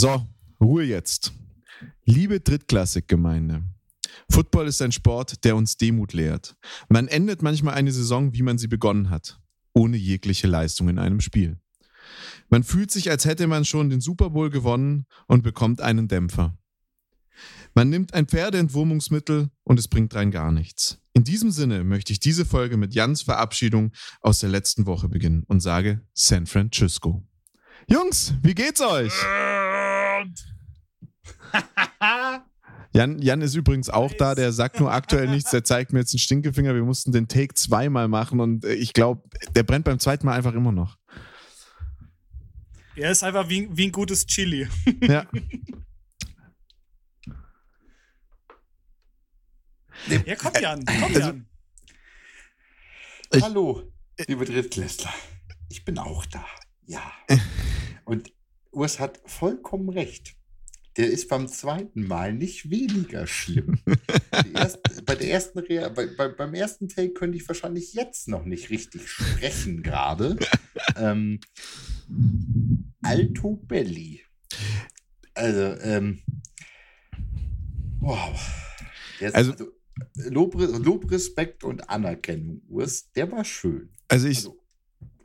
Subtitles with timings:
[0.00, 0.24] So,
[0.60, 1.32] Ruhe jetzt.
[2.04, 3.64] Liebe Drittklassik-Gemeinde.
[4.30, 6.54] Football ist ein Sport, der uns Demut lehrt.
[6.88, 9.40] Man endet manchmal eine Saison, wie man sie begonnen hat,
[9.74, 11.58] ohne jegliche Leistung in einem Spiel.
[12.48, 16.56] Man fühlt sich, als hätte man schon den Super Bowl gewonnen und bekommt einen Dämpfer.
[17.74, 21.00] Man nimmt ein Pferdeentwurmungsmittel und es bringt rein gar nichts.
[21.12, 23.90] In diesem Sinne möchte ich diese Folge mit Jans Verabschiedung
[24.20, 27.26] aus der letzten Woche beginnen und sage San Francisco.
[27.88, 29.12] Jungs, wie geht's euch?
[32.92, 36.14] Jan, Jan ist übrigens auch da, der sagt nur aktuell nichts, der zeigt mir jetzt
[36.14, 36.74] einen Stinkefinger.
[36.74, 39.22] Wir mussten den Take zweimal machen und äh, ich glaube,
[39.54, 40.96] der brennt beim zweiten Mal einfach immer noch.
[42.96, 44.66] Er ist einfach wie, wie ein gutes Chili.
[45.02, 45.26] Ja.
[50.26, 51.46] Ja, komm Jan, komm Also, Jan.
[53.32, 53.82] Ich- Hallo,
[54.26, 55.12] liebe Drittklässler.
[55.68, 56.44] Ich bin auch da.
[56.86, 57.12] Ja.
[58.04, 58.32] Und
[58.70, 60.34] Urs hat vollkommen recht.
[60.98, 63.78] Der ist beim zweiten Mal nicht weniger schlimm.
[64.54, 68.44] Erste, bei der ersten Rea bei, bei, beim ersten Take könnte ich wahrscheinlich jetzt noch
[68.44, 70.36] nicht richtig sprechen gerade.
[70.96, 71.38] ähm,
[73.02, 74.22] Alto Belli.
[75.34, 76.18] Also, ähm,
[78.00, 78.36] wow.
[79.20, 79.72] Ist, Also- also,
[80.30, 83.90] Lob, Lob, Respekt und Anerkennung, Urs, der war schön.
[84.08, 84.60] Also ich, Also,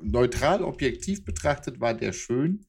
[0.02, 2.65] neutral, objektiv betrachtet war der schön.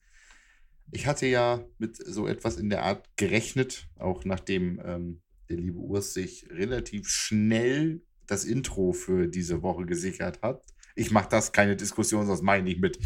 [0.91, 5.79] Ich hatte ja mit so etwas in der Art gerechnet, auch nachdem ähm, der liebe
[5.79, 10.63] Urs sich relativ schnell das Intro für diese Woche gesichert hat.
[10.95, 12.99] Ich mache das keine Diskussion, sonst meine ich mit.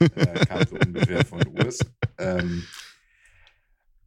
[0.00, 1.78] Äh, kam so ungefähr von Urs.
[2.18, 2.64] Ähm,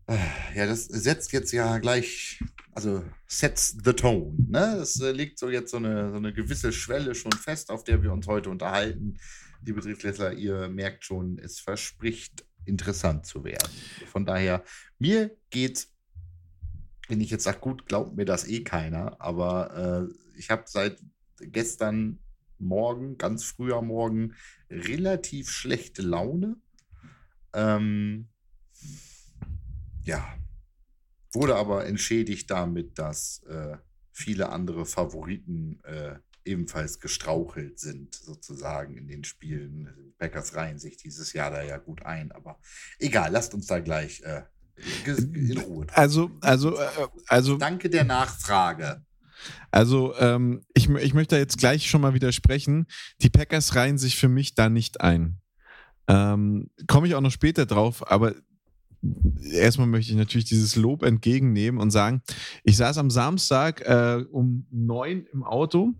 [0.08, 0.18] äh,
[0.56, 2.40] ja, das setzt jetzt ja gleich,
[2.74, 4.36] also sets the tone.
[4.50, 4.78] Ne?
[4.82, 8.04] Es äh, legt so jetzt so eine, so eine gewisse Schwelle schon fest, auf der
[8.04, 9.18] wir uns heute unterhalten.
[9.66, 13.70] Liebe Drittklässler, ihr merkt schon, es verspricht interessant zu werden.
[14.08, 14.64] Von daher,
[14.98, 15.94] mir geht's,
[17.10, 20.98] wenn ich jetzt sage, gut, glaubt mir das eh keiner, aber äh, ich habe seit
[21.42, 22.20] gestern
[22.60, 24.36] Morgen, ganz früh am Morgen,
[24.70, 26.58] relativ schlechte Laune.
[27.54, 28.28] Ähm,
[30.04, 30.38] ja,
[31.32, 33.78] wurde aber entschädigt damit, dass äh,
[34.12, 36.20] viele andere Favoriten äh,
[36.50, 39.94] ebenfalls gestrauchelt sind, sozusagen in den Spielen.
[39.98, 42.60] Die Packers reihen sich dieses Jahr da ja gut ein, aber
[43.00, 44.42] egal, lasst uns da gleich äh,
[45.06, 45.88] ge- in Ruhe.
[45.94, 46.88] also, also, äh,
[47.28, 49.06] also, Danke der Nachfrage.
[49.72, 52.88] also, ähm, ich, ich möchte jetzt gleich schon mal widersprechen.
[53.22, 55.40] Die Packers reihen sich für mich da nicht ein.
[56.08, 58.34] Ähm, Komme ich auch noch später drauf, aber
[59.52, 62.22] erstmal möchte ich natürlich dieses Lob entgegennehmen und sagen,
[62.64, 65.94] ich saß am Samstag äh, um neun im Auto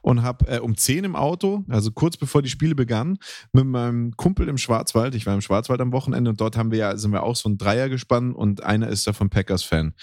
[0.00, 3.18] und habe äh, um zehn im Auto, also kurz bevor die Spiele begannen,
[3.52, 5.14] mit meinem Kumpel im Schwarzwald.
[5.14, 7.48] Ich war im Schwarzwald am Wochenende und dort haben wir ja, sind wir auch so
[7.48, 9.94] ein Dreier gespannt und einer ist davon Packers-Fan.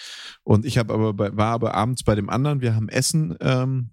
[0.43, 3.91] Und ich habe aber bei, war aber abends bei dem anderen, wir haben Essen, ähm,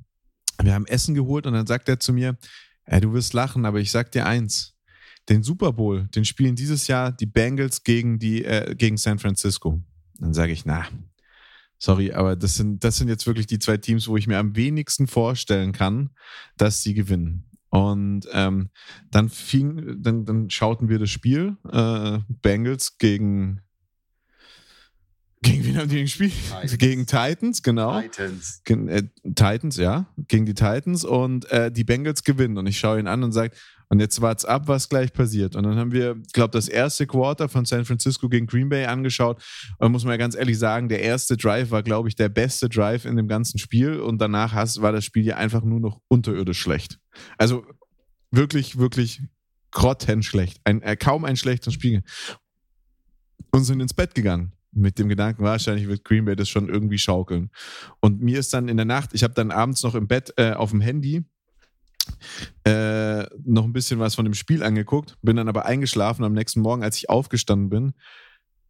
[0.60, 2.36] wir haben Essen geholt und dann sagt er zu mir,
[2.84, 4.74] äh, du wirst lachen, aber ich sag dir eins.
[5.28, 9.80] Den Super Bowl, den spielen dieses Jahr die Bengals gegen die äh, gegen San Francisco.
[10.18, 10.86] Dann sage ich, na,
[11.78, 14.56] sorry, aber das sind das sind jetzt wirklich die zwei Teams, wo ich mir am
[14.56, 16.10] wenigsten vorstellen kann,
[16.56, 17.44] dass sie gewinnen.
[17.68, 18.70] Und ähm,
[19.12, 23.60] dann fing, dann, dann schauten wir das Spiel äh, Bengals gegen
[25.42, 26.32] gegen wen haben die gespielt?
[26.32, 26.78] Titans.
[26.78, 28.00] Gegen Titans, genau.
[28.00, 28.60] Titans.
[28.64, 32.58] Gen- äh, Titans, ja, gegen die Titans und äh, die Bengals gewinnen.
[32.58, 33.56] Und ich schaue ihn an und sage,
[33.90, 35.56] und jetzt wart's ab, was gleich passiert.
[35.56, 39.42] Und dann haben wir, glaube das erste Quarter von San Francisco gegen Green Bay angeschaut.
[39.78, 42.28] Und da muss man ja ganz ehrlich sagen, der erste Drive war, glaube ich, der
[42.28, 43.98] beste Drive in dem ganzen Spiel.
[43.98, 47.00] Und danach war das Spiel ja einfach nur noch unterirdisch schlecht.
[47.36, 47.66] Also
[48.30, 49.22] wirklich, wirklich
[49.72, 50.60] grottenschlecht.
[50.62, 52.04] Ein, äh, kaum ein schlechtes Spiel.
[53.50, 54.52] Und sind ins Bett gegangen.
[54.72, 57.50] Mit dem Gedanken, wahrscheinlich wird Green Bay das schon irgendwie schaukeln.
[57.98, 60.52] Und mir ist dann in der Nacht, ich habe dann abends noch im Bett äh,
[60.52, 61.24] auf dem Handy
[62.64, 66.24] äh, noch ein bisschen was von dem Spiel angeguckt, bin dann aber eingeschlafen.
[66.24, 67.92] Am nächsten Morgen, als ich aufgestanden bin,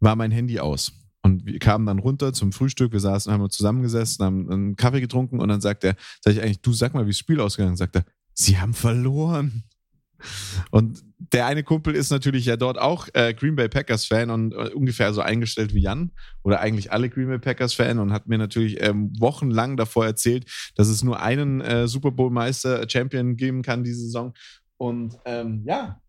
[0.00, 0.92] war mein Handy aus.
[1.22, 5.00] Und wir kamen dann runter zum Frühstück, wir saßen, haben wir zusammengesessen, haben einen Kaffee
[5.00, 7.74] getrunken und dann sagt er, sag ich eigentlich, du sag mal, wie das Spiel ausgegangen
[7.74, 7.80] ist.
[7.80, 9.64] Sagt er, sie haben verloren.
[10.70, 14.52] Und der eine Kumpel ist natürlich ja dort auch äh, Green Bay Packers Fan und
[14.54, 16.12] äh, ungefähr so eingestellt wie Jan
[16.42, 20.50] oder eigentlich alle Green Bay Packers Fan und hat mir natürlich ähm, wochenlang davor erzählt,
[20.76, 24.32] dass es nur einen äh, Super Bowl Meister äh, Champion geben kann diese Saison.
[24.78, 26.00] Und ähm, ja,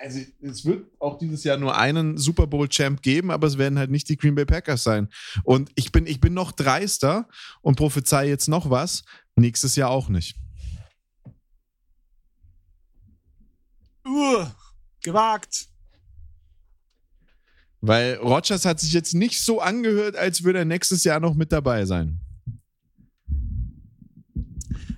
[0.00, 3.78] also es wird auch dieses Jahr nur einen Super Bowl Champ geben, aber es werden
[3.78, 5.08] halt nicht die Green Bay Packers sein.
[5.44, 7.28] Und ich bin, ich bin noch dreister
[7.60, 9.04] und prophezei jetzt noch was.
[9.36, 10.36] Nächstes Jahr auch nicht.
[14.06, 14.46] Uh,
[15.02, 15.68] gewagt.
[17.80, 21.50] Weil Rogers hat sich jetzt nicht so angehört, als würde er nächstes Jahr noch mit
[21.50, 22.20] dabei sein.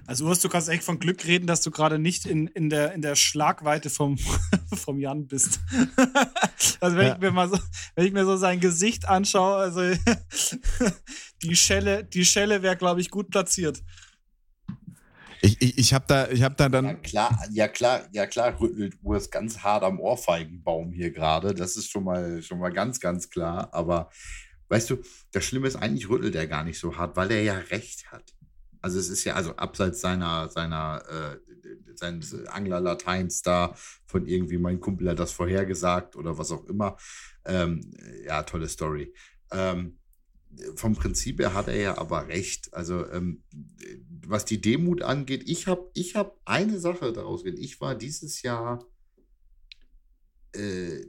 [0.06, 2.92] Also Urs, du kannst echt von Glück reden, dass du gerade nicht in, in, der,
[2.92, 4.18] in der Schlagweite vom,
[4.74, 5.60] vom Jan bist.
[6.80, 7.14] also wenn, ja.
[7.14, 7.58] ich mir mal so,
[7.94, 9.80] wenn ich mir so sein Gesicht anschaue, also
[11.42, 13.82] die Schelle, die Schelle wäre, glaube ich, gut platziert.
[15.44, 16.86] Ich, ich, ich habe da, hab da dann.
[16.86, 21.54] Ja klar, ja klar, ja klar rüttelt Urs ganz hart am Ohrfeigenbaum hier gerade.
[21.54, 23.68] Das ist schon mal, schon mal ganz, ganz klar.
[23.72, 24.08] Aber
[24.68, 25.02] weißt du,
[25.32, 28.34] das Schlimme ist, eigentlich rüttelt er gar nicht so hart, weil er ja recht hat.
[28.80, 31.36] Also es ist ja, also abseits seiner, seiner, äh,
[31.94, 33.74] seines Angler-Lateins da,
[34.06, 36.96] von irgendwie mein Kumpel hat das vorhergesagt oder was auch immer.
[37.44, 37.92] Ähm,
[38.24, 39.12] ja, tolle Story.
[39.52, 39.98] Ähm,
[40.74, 42.72] vom Prinzip her hat er ja aber recht.
[42.72, 43.42] Also ähm,
[44.26, 47.60] was die Demut angeht, ich habe ich hab eine Sache daraus gehört.
[47.60, 48.86] Ich war dieses Jahr
[50.52, 51.06] äh,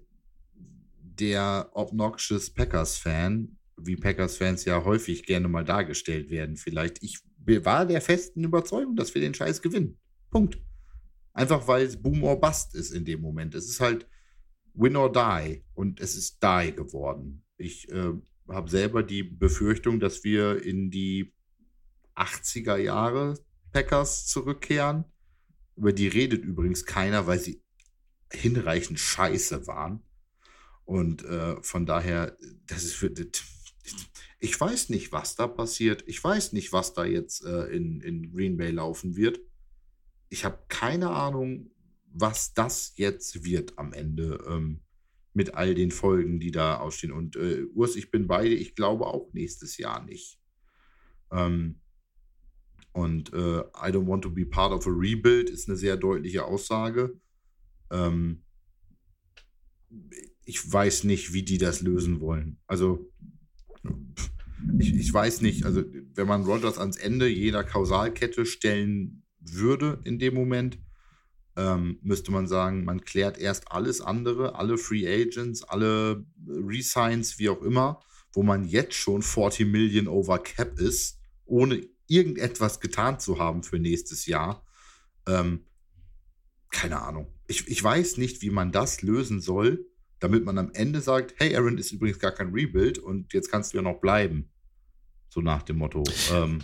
[1.00, 6.58] der Obnoxious Packers-Fan, wie Packers-Fans ja häufig gerne mal dargestellt werden.
[6.58, 7.20] Vielleicht ich
[7.64, 10.00] war der festen Überzeugung, dass wir den Scheiß gewinnen.
[10.32, 10.58] Punkt.
[11.34, 13.56] Einfach weil es Boom or Bust ist in dem Moment.
[13.56, 14.08] Es ist halt
[14.74, 17.44] Win or Die und es ist Die geworden.
[17.58, 18.14] Ich äh,
[18.48, 21.34] habe selber die Befürchtung, dass wir in die
[22.16, 23.40] 80er Jahre
[23.72, 25.06] Packers zurückkehren.
[25.76, 27.62] Über die redet übrigens keiner, weil sie
[28.32, 30.02] hinreichend scheiße waren.
[30.86, 32.38] Und äh, von daher,
[32.68, 33.12] das ist für.
[34.40, 36.04] Ich weiß nicht, was da passiert.
[36.08, 39.40] Ich weiß nicht, was da jetzt äh, in, in Green Bay laufen wird.
[40.30, 41.72] Ich habe keine Ahnung,
[42.06, 44.85] was das jetzt wird am Ende ähm,
[45.36, 47.12] mit all den Folgen, die da ausstehen.
[47.12, 48.56] Und äh, Urs, ich bin beide.
[48.56, 50.40] Ich glaube auch nächstes Jahr nicht.
[51.32, 51.82] Ähm,
[52.94, 56.46] und äh, I don't want to be part of a rebuild ist eine sehr deutliche
[56.46, 57.20] Aussage.
[57.92, 58.44] Ähm,
[60.46, 62.58] ich weiß nicht, wie die das lösen wollen.
[62.66, 63.12] Also
[64.80, 65.84] ich, ich weiß nicht, also
[66.14, 70.80] wenn man Rogers ans Ende jeder Kausalkette stellen würde in dem Moment,
[71.58, 77.50] ähm, müsste man sagen, man klärt erst alles andere, alle Free Agents, alle Resigns, wie
[77.50, 78.02] auch immer,
[78.34, 83.80] wo man jetzt schon 40 Millionen over Cap ist, ohne irgendetwas getan zu haben für
[83.80, 84.66] nächstes Jahr.
[85.28, 85.66] Ähm,
[86.72, 87.32] keine Ahnung.
[87.48, 89.86] Ich, ich weiß nicht, wie man das lösen soll,
[90.20, 93.74] damit man am Ende sagt, hey, Aaron ist übrigens gar kein Rebuild und jetzt kannst
[93.74, 94.50] du ja noch bleiben.
[95.30, 96.04] So nach dem Motto.
[96.34, 96.64] Ähm,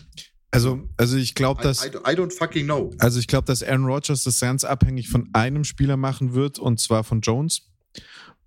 [0.51, 1.85] also, also ich glaube, dass.
[1.85, 2.91] I, I, don't fucking know.
[2.99, 6.79] Also ich glaube, dass Aaron Rodgers das ganz abhängig von einem Spieler machen wird, und
[6.79, 7.71] zwar von Jones.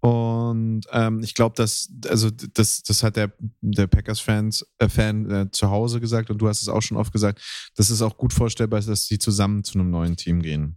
[0.00, 5.50] Und ähm, ich glaube, dass, also das, das hat der, der Packers-Fans, äh, Fan äh,
[5.50, 7.40] zu Hause gesagt und du hast es auch schon oft gesagt,
[7.74, 10.76] das ist auch gut vorstellbar, dass sie zusammen zu einem neuen Team gehen.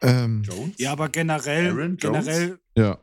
[0.00, 0.74] Ähm, Jones?
[0.78, 2.60] Ja, aber generell, Aaron generell.
[2.76, 3.00] Ja.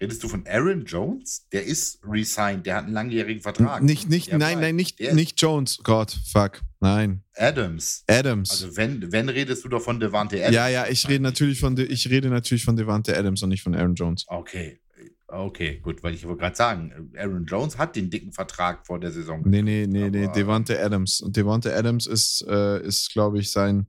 [0.00, 1.46] Redest du von Aaron Jones?
[1.52, 3.82] Der ist resigned, der hat einen langjährigen Vertrag.
[3.82, 5.78] Nicht, nicht, nein, nein, nicht, nicht Jones.
[5.84, 6.60] Gott, fuck.
[6.80, 7.22] Nein.
[7.36, 8.02] Adams.
[8.08, 8.50] Adams.
[8.50, 10.54] Also wenn, wenn redest du doch von Devante Adams.
[10.54, 13.74] Ja, ja, ich rede natürlich von ich rede natürlich von Devante Adams und nicht von
[13.74, 14.24] Aaron Jones.
[14.26, 14.80] Okay.
[15.26, 19.10] Okay, gut, weil ich wollte gerade sagen, Aaron Jones hat den dicken Vertrag vor der
[19.10, 19.42] Saison.
[19.44, 21.20] Nee, nee, nee, nee, Devante Adams.
[21.20, 23.86] Und Devante Adams ist, äh, ist glaube ich, sein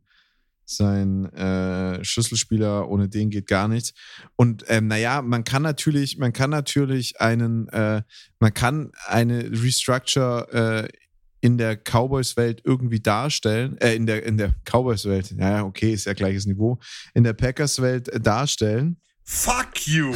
[0.66, 3.94] sein äh, Schlüsselspieler, ohne den geht gar nichts.
[4.36, 8.02] Und ähm, naja, man kann natürlich, man kann natürlich einen, äh,
[8.40, 10.98] man kann eine Restructure äh,
[11.42, 16.14] in der Cowboys-Welt irgendwie darstellen, äh, in der, in der Cowboys-Welt, ja, okay, ist ja
[16.14, 16.80] gleiches Niveau,
[17.14, 18.98] in der Packers-Welt äh, darstellen.
[19.24, 20.14] Fuck you!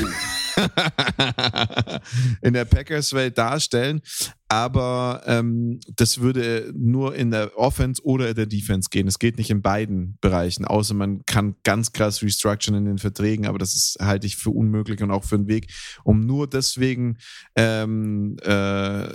[2.41, 4.01] in der Packers-Welt darstellen.
[4.47, 9.07] Aber ähm, das würde nur in der Offense oder in der Defense gehen.
[9.07, 13.45] Es geht nicht in beiden Bereichen, außer man kann ganz krass restructuren in den Verträgen,
[13.45, 15.71] aber das ist, halte ich für unmöglich und auch für einen Weg,
[16.03, 17.17] um nur deswegen
[17.55, 19.09] ähm, äh,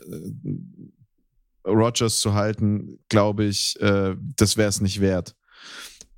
[1.67, 5.35] Rogers zu halten, glaube ich, äh, das wäre es nicht wert.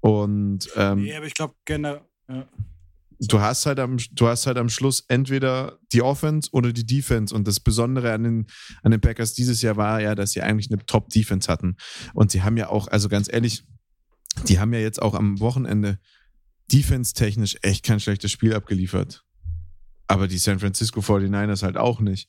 [0.00, 2.02] Und ähm, nee, aber ich glaube generell.
[2.28, 2.47] Ja
[3.18, 7.35] du hast halt am, du hast halt am Schluss entweder die Offense oder die Defense.
[7.35, 8.46] Und das Besondere an den,
[8.82, 11.76] an den Packers dieses Jahr war ja, dass sie eigentlich eine Top-Defense hatten.
[12.14, 13.64] Und sie haben ja auch, also ganz ehrlich,
[14.49, 15.99] die haben ja jetzt auch am Wochenende
[16.73, 19.25] defense-technisch echt kein schlechtes Spiel abgeliefert.
[20.08, 22.28] Aber die San Francisco 49ers halt auch nicht.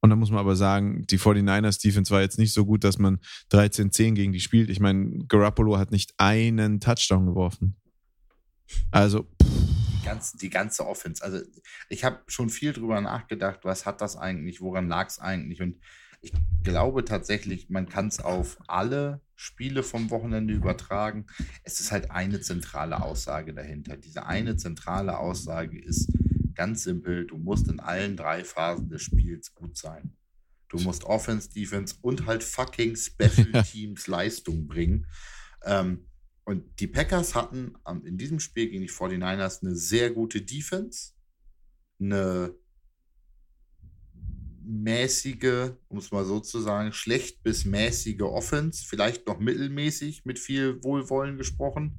[0.00, 2.98] Und da muss man aber sagen, die 49ers Defense war jetzt nicht so gut, dass
[2.98, 3.20] man
[3.52, 4.68] 13-10 gegen die spielt.
[4.68, 7.76] Ich meine, Garoppolo hat nicht einen Touchdown geworfen.
[8.90, 9.28] Also,
[10.12, 11.22] ganze, die ganze Offense.
[11.22, 11.40] Also
[11.88, 15.62] ich habe schon viel drüber nachgedacht, was hat das eigentlich, woran lag es eigentlich?
[15.62, 15.78] Und
[16.20, 21.26] ich glaube tatsächlich, man kann es auf alle Spiele vom Wochenende übertragen.
[21.64, 23.96] Es ist halt eine zentrale Aussage dahinter.
[23.96, 26.08] Diese eine zentrale Aussage ist,
[26.54, 30.12] Ganz simpel, du musst in allen drei Phasen des Spiels gut sein.
[30.68, 35.06] Du musst Offense, Defense und halt fucking Special Teams Leistung bringen.
[35.64, 36.06] Ähm,
[36.44, 41.12] und die Packers hatten in diesem Spiel gegen die 49ers eine sehr gute Defense,
[42.00, 42.54] eine
[44.64, 50.38] mäßige, um es mal so zu sagen, schlecht bis mäßige Offense, vielleicht noch mittelmäßig mit
[50.38, 51.98] viel Wohlwollen gesprochen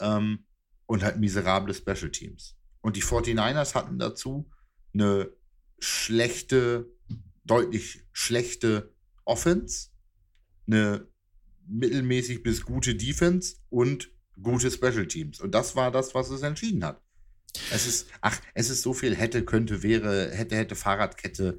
[0.00, 0.44] ähm,
[0.86, 2.56] und halt miserable Special Teams.
[2.80, 4.50] Und die 49ers hatten dazu
[4.94, 5.30] eine
[5.78, 6.86] schlechte,
[7.44, 8.94] deutlich schlechte
[9.24, 9.90] Offense,
[10.66, 11.08] eine
[11.68, 14.10] mittelmäßig bis gute Defense und
[14.42, 15.40] gute Special Teams.
[15.40, 17.00] Und das war das, was es entschieden hat.
[17.72, 21.58] Es ist, ach, es ist so viel hätte, könnte, wäre, hätte, hätte, Fahrradkette.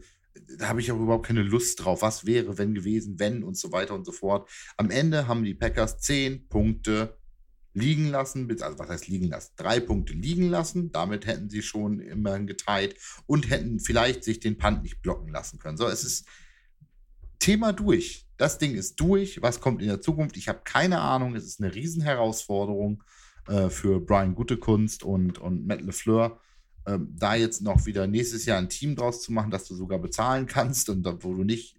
[0.60, 2.02] Da habe ich auch überhaupt keine Lust drauf.
[2.02, 4.50] Was wäre, wenn gewesen, wenn und so weiter und so fort.
[4.78, 7.18] Am Ende haben die Packers zehn Punkte
[7.74, 9.54] liegen lassen, also was heißt liegen lassen?
[9.56, 10.92] Drei Punkte liegen lassen.
[10.92, 12.96] Damit hätten sie schon immerhin geteilt
[13.26, 15.78] und hätten vielleicht sich den Punt nicht blocken lassen können.
[15.78, 16.28] So, es ist
[17.40, 18.26] Thema durch.
[18.38, 19.42] Das Ding ist durch.
[19.42, 20.38] Was kommt in der Zukunft?
[20.38, 21.36] Ich habe keine Ahnung.
[21.36, 23.04] Es ist eine Riesenherausforderung
[23.48, 26.40] äh, für Brian Gutekunst und, und Matt LeFleur.
[26.86, 30.00] Ähm, da jetzt noch wieder nächstes Jahr ein Team draus zu machen, das du sogar
[30.00, 31.76] bezahlen kannst und wo du nicht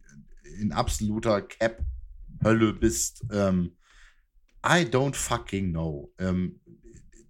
[0.61, 3.25] in absoluter Cap-Hölle bist.
[3.33, 3.73] Ähm,
[4.65, 6.13] I don't fucking know.
[6.19, 6.61] Ähm,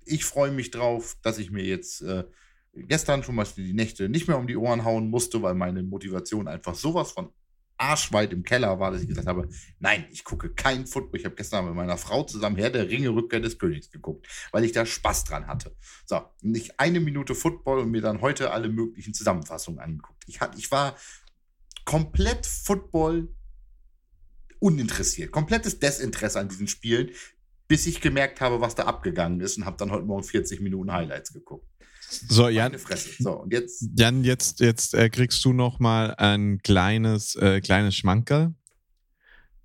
[0.04, 2.24] ich freue mich drauf, dass ich mir jetzt äh,
[2.72, 6.48] gestern schon mal die Nächte nicht mehr um die Ohren hauen musste, weil meine Motivation
[6.48, 7.30] einfach sowas von
[7.78, 11.20] arschweit im Keller war, dass ich gesagt habe, nein, ich gucke kein Football.
[11.20, 14.64] Ich habe gestern mit meiner Frau zusammen Herr der Ringe Rückkehr des Königs geguckt, weil
[14.64, 15.74] ich da Spaß dran hatte.
[16.04, 20.24] So, nicht eine Minute Football und mir dann heute alle möglichen Zusammenfassungen angeguckt.
[20.26, 20.96] Ich, hat, ich war
[21.84, 23.28] komplett Football
[24.58, 27.10] uninteressiert, komplettes Desinteresse an diesen Spielen,
[27.68, 30.92] bis ich gemerkt habe, was da abgegangen ist und habe dann heute Morgen 40 Minuten
[30.92, 31.66] Highlights geguckt.
[32.10, 32.74] So, Jan,
[33.18, 37.96] so, und jetzt, Jan, jetzt, jetzt äh, kriegst du noch mal ein kleines, äh, kleines
[37.96, 38.54] Schmankerl.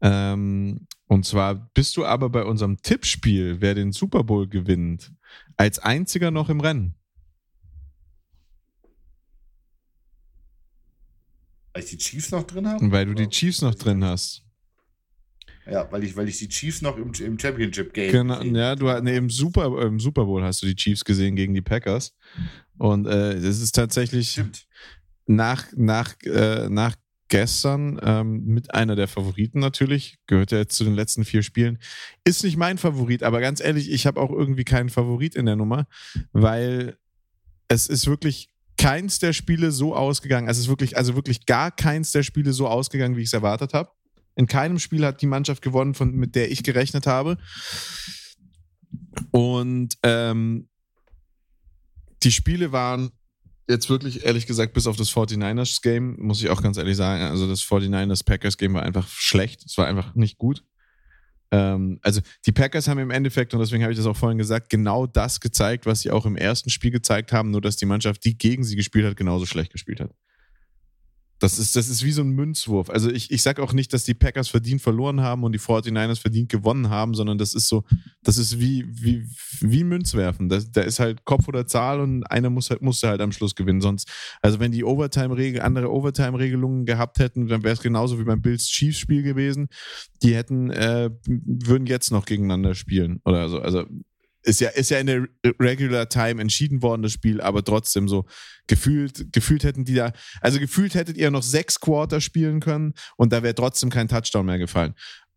[0.02, 5.14] Ähm, und zwar bist du aber bei unserem Tippspiel, wer den Super Bowl gewinnt,
[5.56, 6.96] als einziger noch im Rennen.
[11.74, 12.92] Weil ich die Chiefs noch drin habe?
[12.92, 14.44] Weil du die Chiefs noch drin hast.
[15.70, 18.12] Ja, weil ich, weil ich die Chiefs noch im, im Championship Game.
[18.12, 21.54] Genau, ja, du nee, im Super, im Super Bowl hast du die Chiefs gesehen gegen
[21.54, 22.14] die Packers.
[22.78, 24.68] Und äh, es ist tatsächlich Stimmt.
[25.26, 26.96] nach, nach, äh, nach
[27.30, 30.20] gestern ähm, mit einer der Favoriten natürlich.
[30.28, 31.80] Gehört ja jetzt zu den letzten vier Spielen.
[32.26, 35.56] Ist nicht mein Favorit, aber ganz ehrlich, ich habe auch irgendwie keinen Favorit in der
[35.56, 35.88] Nummer,
[36.32, 36.98] weil
[37.70, 40.48] es ist wirklich keins der Spiele so ausgegangen.
[40.48, 43.74] Es ist wirklich, also wirklich gar keins der Spiele so ausgegangen, wie ich es erwartet
[43.74, 43.90] habe.
[44.36, 47.38] In keinem Spiel hat die Mannschaft gewonnen, von, mit der ich gerechnet habe.
[49.32, 50.68] Und ähm,
[52.24, 53.12] die Spiele waren
[53.70, 57.48] jetzt wirklich, ehrlich gesagt, bis auf das 49ers-Game, muss ich auch ganz ehrlich sagen, also
[57.48, 59.64] das 49ers-Packers-Game war einfach schlecht.
[59.66, 60.64] Es war einfach nicht gut.
[61.52, 64.70] Ähm, also die Packers haben im Endeffekt, und deswegen habe ich das auch vorhin gesagt,
[64.70, 68.26] genau das gezeigt, was sie auch im ersten Spiel gezeigt haben, nur dass die Mannschaft,
[68.26, 70.12] die gegen sie gespielt hat, genauso schlecht gespielt hat.
[71.44, 72.90] Das ist, das ist wie so ein Münzwurf.
[72.90, 76.22] Also ich, ich sage auch nicht, dass die Packers verdient verloren haben und die 49ers
[76.22, 77.84] verdient gewonnen haben, sondern das ist so,
[78.24, 79.26] das ist wie, wie,
[79.60, 80.48] wie Münzwerfen.
[80.48, 83.56] Da, da ist halt Kopf oder Zahl und einer muss halt, musste halt am Schluss
[83.56, 83.82] gewinnen.
[83.82, 84.10] Sonst,
[84.42, 88.70] also wenn die Overtime-Regel, andere Overtime-Regelungen gehabt hätten, dann wäre es genauso wie beim Bills
[88.70, 89.68] Chiefs-Spiel gewesen.
[90.22, 93.60] Die hätten, äh, würden jetzt noch gegeneinander spielen oder so.
[93.60, 93.84] Also
[94.44, 95.28] ist ja, ist ja in der
[95.60, 98.26] Regular Time entschieden worden, das Spiel, aber trotzdem so
[98.68, 103.34] gefühlt, gefühlt hätten die da, also gefühlt hättet ihr noch sechs Quarter spielen können und
[103.34, 104.94] da wäre trotzdem kein Touchdown mehr gefallen.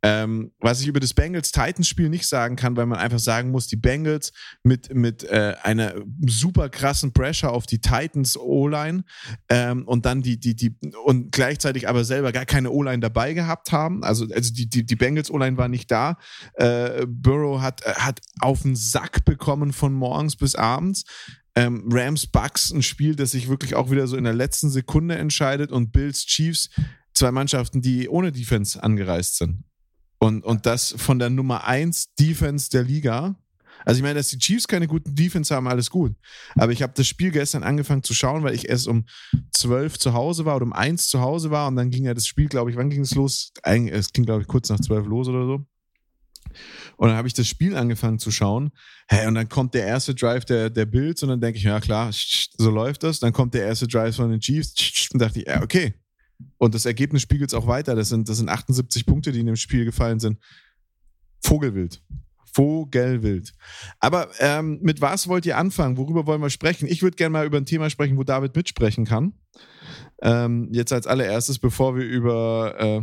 [0.08, 3.75] Ähm, was ich über das Bengals-Titans-Spiel nicht sagen kann, weil man einfach sagen muss, die
[3.75, 4.30] Bengals
[4.62, 5.94] mit, mit äh, einer
[6.25, 9.02] super krassen Pressure auf die Titans O-Line
[9.48, 13.72] ähm, und dann die, die, die, und gleichzeitig aber selber gar keine O-Line dabei gehabt
[13.72, 14.04] haben.
[14.04, 16.18] Also, also die, die, die Bengals O-Line war nicht da.
[16.54, 21.02] Äh, Burrow hat, hat auf den Sack bekommen von morgens bis abends.
[21.56, 25.16] Ähm, Rams Bucks ein Spiel, das sich wirklich auch wieder so in der letzten Sekunde
[25.16, 26.70] entscheidet und Bills Chiefs
[27.12, 29.64] zwei Mannschaften, die ohne Defense angereist sind.
[30.18, 33.37] Und, und das von der Nummer 1 Defense der Liga.
[33.85, 36.14] Also ich meine, dass die Chiefs keine guten Defense haben, alles gut.
[36.54, 39.04] Aber ich habe das Spiel gestern angefangen zu schauen, weil ich erst um
[39.52, 42.26] 12 zu Hause war oder um 1 zu Hause war und dann ging ja das
[42.26, 43.52] Spiel, glaube ich, wann ging es los?
[43.62, 45.66] Es ging, glaube ich, kurz nach 12 los oder so.
[46.96, 48.70] Und dann habe ich das Spiel angefangen zu schauen.
[49.08, 51.78] Hey, und dann kommt der erste Drive der, der Bills und dann denke ich, ja
[51.80, 53.20] klar, so läuft das.
[53.20, 55.94] Dann kommt der erste Drive von den Chiefs und dachte ich, ja, okay,
[56.58, 57.94] und das Ergebnis spiegelt es auch weiter.
[57.94, 60.38] Das sind, das sind 78 Punkte, die in dem Spiel gefallen sind.
[61.42, 62.02] Vogelwild.
[62.52, 63.52] Vogelwild.
[64.00, 65.98] Aber ähm, mit was wollt ihr anfangen?
[65.98, 66.88] Worüber wollen wir sprechen?
[66.88, 69.34] Ich würde gerne mal über ein Thema sprechen, wo David mitsprechen kann.
[70.22, 73.02] Ähm, jetzt als allererstes, bevor wir über äh,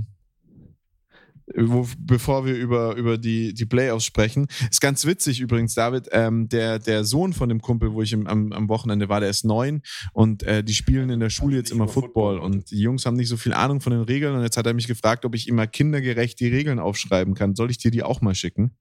[1.56, 4.48] wo, bevor wir über, über die, die Playoffs sprechen.
[4.70, 8.28] Ist ganz witzig übrigens, David, ähm, der, der Sohn von dem Kumpel, wo ich im,
[8.28, 9.82] am, am Wochenende war, der ist neun
[10.14, 13.30] und äh, die spielen in der Schule jetzt immer Football, und die Jungs haben nicht
[13.30, 15.56] so viel Ahnung von den Regeln und jetzt hat er mich gefragt, ob ich ihm
[15.56, 17.56] mal kindergerecht die Regeln aufschreiben kann.
[17.56, 18.72] Soll ich dir die auch mal schicken?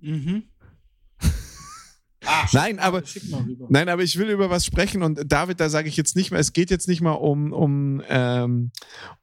[0.00, 0.44] Mhm.
[2.52, 3.02] Nein, aber,
[3.68, 6.40] nein, aber ich will über was sprechen und David, da sage ich jetzt nicht mehr,
[6.40, 8.72] es geht jetzt nicht mal um, um, ähm,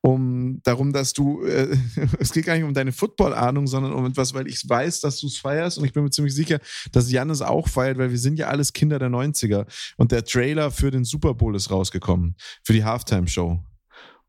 [0.02, 1.78] um darum, dass du, äh,
[2.20, 5.28] es geht gar nicht um deine Football-Ahnung, sondern um etwas, weil ich weiß, dass du
[5.28, 6.60] es feierst und ich bin mir ziemlich sicher,
[6.92, 9.66] dass Jan es auch feiert, weil wir sind ja alles Kinder der 90er
[9.98, 13.60] und der Trailer für den Super Bowl ist rausgekommen, für die Halftime-Show.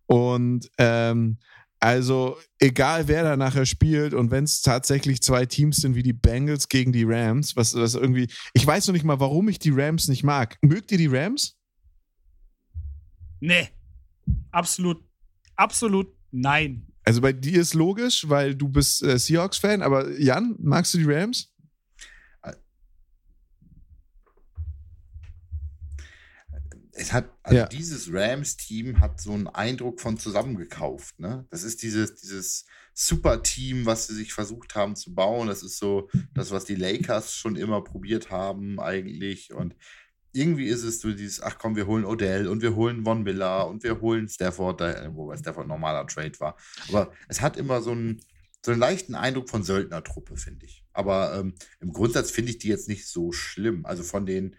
[0.06, 1.38] Und ähm,
[1.80, 6.12] also, egal wer da nachher spielt und wenn es tatsächlich zwei Teams sind wie die
[6.12, 8.28] Bengals gegen die Rams, was, was irgendwie.
[8.52, 10.56] Ich weiß noch nicht mal, warum ich die Rams nicht mag.
[10.61, 11.56] Mögt ihr die Rams?
[13.40, 13.68] Nee.
[14.50, 15.04] Absolut.
[15.54, 16.87] Absolut nein.
[17.04, 21.04] Also bei dir ist logisch, weil du bist äh, Seahawks-Fan, aber Jan, magst du die
[21.04, 21.54] Rams?
[26.99, 27.67] Es hat, also ja.
[27.67, 31.21] dieses Rams-Team hat so einen Eindruck von zusammengekauft.
[31.21, 31.47] Ne?
[31.50, 35.47] Das ist dieses, dieses Super-Team, was sie sich versucht haben zu bauen.
[35.47, 39.52] Das ist so das, was die Lakers schon immer probiert haben, eigentlich.
[39.52, 39.76] Und
[40.33, 43.69] irgendwie ist es so dieses, ach komm, wir holen Odell und wir holen Von Miller
[43.69, 44.81] und wir holen Stafford,
[45.14, 46.57] wobei Stafford ein normaler Trade war.
[46.88, 48.21] Aber es hat immer so einen,
[48.64, 50.85] so einen leichten Eindruck von Söldnertruppe, finde ich.
[50.93, 53.87] Aber ähm, im Grundsatz finde ich die jetzt nicht so schlimm.
[53.87, 54.57] Also von den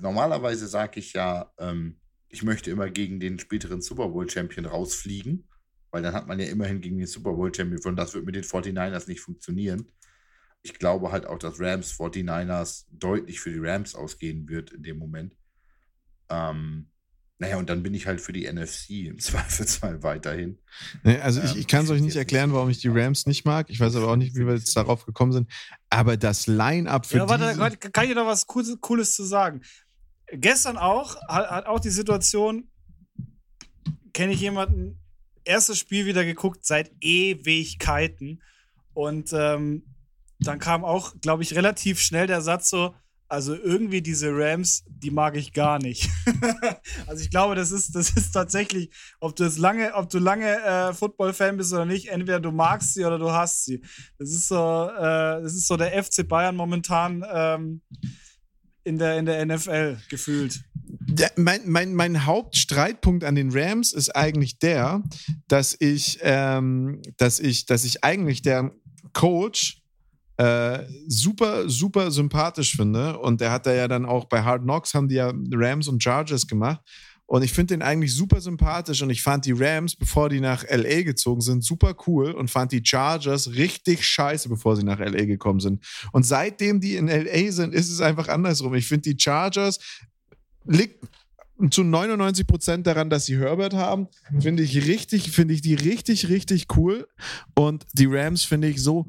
[0.00, 5.48] normalerweise sage ich ja, ähm, ich möchte immer gegen den späteren Super Bowl Champion rausfliegen,
[5.90, 8.34] weil dann hat man ja immerhin gegen den Super Bowl Champion und das wird mit
[8.34, 9.90] den 49ers nicht funktionieren.
[10.62, 14.98] Ich glaube halt auch, dass Rams 49ers deutlich für die Rams ausgehen wird in dem
[14.98, 15.36] Moment.
[16.28, 16.90] Ähm,
[17.38, 20.58] naja, und dann bin ich halt für die NFC im Zweifelsfall weiterhin.
[21.02, 23.44] Nee, also ich, ähm, ich kann es euch nicht erklären, warum ich die Rams nicht
[23.44, 23.68] mag.
[23.68, 25.50] Ich weiß aber auch nicht, wie wir jetzt darauf gekommen sind.
[25.90, 29.62] Aber das Line-Up für Ja, warte, kann ich dir noch was Cooles, Cooles zu sagen?
[30.28, 32.68] Gestern auch, hat, hat auch die Situation,
[34.12, 34.98] kenne ich jemanden,
[35.44, 38.42] erstes Spiel wieder geguckt seit Ewigkeiten.
[38.94, 39.94] Und ähm,
[40.40, 42.94] dann kam auch, glaube ich, relativ schnell der Satz so,
[43.28, 46.08] also irgendwie diese Rams, die mag ich gar nicht.
[47.06, 50.62] also ich glaube, das ist, das ist tatsächlich, ob du es lange, ob du lange
[50.62, 53.82] äh, Football-Fan bist oder nicht, entweder du magst sie oder du hast sie.
[54.18, 57.82] Das ist so, äh, das ist so der FC Bayern momentan ähm,
[58.84, 60.62] in der, in der NFL gefühlt.
[61.18, 65.02] Ja, mein, mein, mein Hauptstreitpunkt an den Rams ist eigentlich der,
[65.48, 68.70] dass ich, ähm, dass ich, dass ich eigentlich der
[69.12, 69.82] Coach
[70.36, 73.18] äh, super, super sympathisch finde.
[73.18, 76.02] Und der hat da ja dann auch bei Hard Knocks haben die ja Rams und
[76.02, 76.80] Chargers gemacht.
[77.28, 80.64] Und ich finde den eigentlich super sympathisch und ich fand die Rams, bevor die nach
[80.70, 85.24] LA gezogen sind, super cool und fand die Chargers richtig scheiße, bevor sie nach LA
[85.24, 85.84] gekommen sind.
[86.12, 88.74] Und seitdem die in LA sind, ist es einfach andersrum.
[88.74, 89.80] Ich finde die Chargers
[90.66, 91.04] liegt
[91.70, 94.08] zu 99 Prozent daran, dass sie Herbert haben.
[94.38, 97.08] Finde ich richtig, finde ich die richtig, richtig cool.
[97.54, 99.06] Und die Rams finde ich so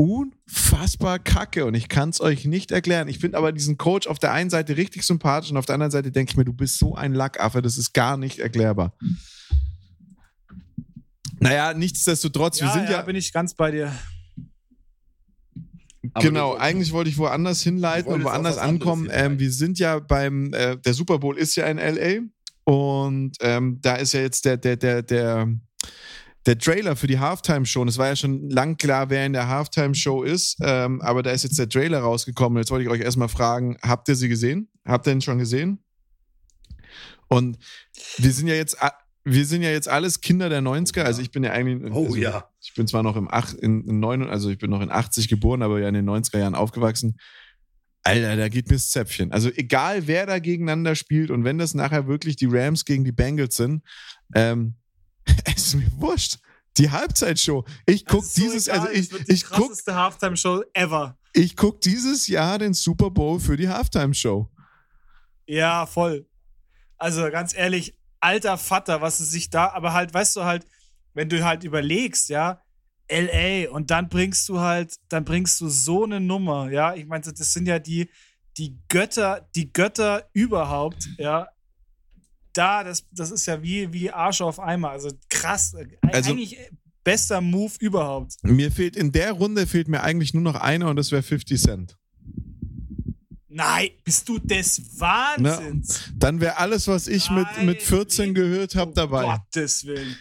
[0.00, 3.08] unfassbar kacke und ich kann es euch nicht erklären.
[3.08, 5.90] Ich finde aber diesen Coach auf der einen Seite richtig sympathisch und auf der anderen
[5.90, 8.94] Seite denke ich mir, du bist so ein Lackaffe, das ist gar nicht erklärbar.
[11.40, 13.02] Naja, nichtsdestotrotz, ja, wir sind ja, ja.
[13.02, 13.92] bin ich ganz bei dir.
[16.20, 19.08] genau, eigentlich wollte ich woanders hinleiten und woanders ankommen.
[19.10, 22.20] Ähm, wir sind ja beim, äh, der Super Bowl ist ja in LA
[22.64, 25.48] und ähm, da ist ja jetzt der, der, der, der,
[26.46, 29.48] der Trailer für die Halftime-Show, und es war ja schon lang klar, wer in der
[29.48, 32.58] Halftime-Show ist, ähm, aber da ist jetzt der Trailer rausgekommen.
[32.58, 34.68] Jetzt wollte ich euch erstmal fragen, habt ihr sie gesehen?
[34.86, 35.82] Habt ihr ihn schon gesehen?
[37.28, 37.58] Und
[38.16, 38.78] wir sind ja jetzt,
[39.24, 41.92] wir sind ja jetzt alles Kinder der 90er, also ich bin ja eigentlich.
[41.92, 42.48] Oh also ja.
[42.60, 45.28] Ich bin zwar noch im 8, in, in 9, also ich bin noch in 80
[45.28, 47.18] geboren, aber ja in den 90er Jahren aufgewachsen.
[48.04, 49.32] Alter, da geht mir das Zäpfchen.
[49.32, 53.12] Also egal, wer da gegeneinander spielt und wenn das nachher wirklich die Rams gegen die
[53.12, 53.82] Bengals sind,
[54.34, 54.76] ähm,
[55.44, 56.38] es ist mir wurscht.
[56.76, 57.64] Die Halbzeitshow.
[57.86, 58.80] Ich guck so dieses, egal.
[58.80, 61.18] also ich, das wird die ich guck, Halftime-Show ever.
[61.32, 64.48] Ich guck dieses Jahr den Super Bowl für die Halftime-Show.
[65.46, 66.26] Ja, voll.
[66.96, 70.66] Also ganz ehrlich, alter Vater, was es sich da, aber halt, weißt du halt,
[71.14, 72.60] wenn du halt überlegst, ja,
[73.10, 76.94] LA und dann bringst du halt, dann bringst du so eine Nummer, ja.
[76.94, 78.08] Ich meine, das sind ja die,
[78.56, 81.48] die Götter, die Götter überhaupt, ja
[82.58, 84.90] da, das, das ist ja wie, wie Arsch auf Eimer.
[84.90, 85.74] Also krass.
[86.02, 86.58] Also, Eigentlich
[87.04, 88.34] bester Move überhaupt.
[88.42, 91.60] Mir fehlt in der Runde fehlt mir eigentlich nur noch einer und das wäre 50
[91.60, 91.96] Cent.
[93.48, 96.12] Nein, bist du des Wahnsinns?
[96.16, 99.24] Dann wäre alles, was ich mit, mit 14 gehört habe, dabei.
[99.24, 100.16] Um Gottes Willen.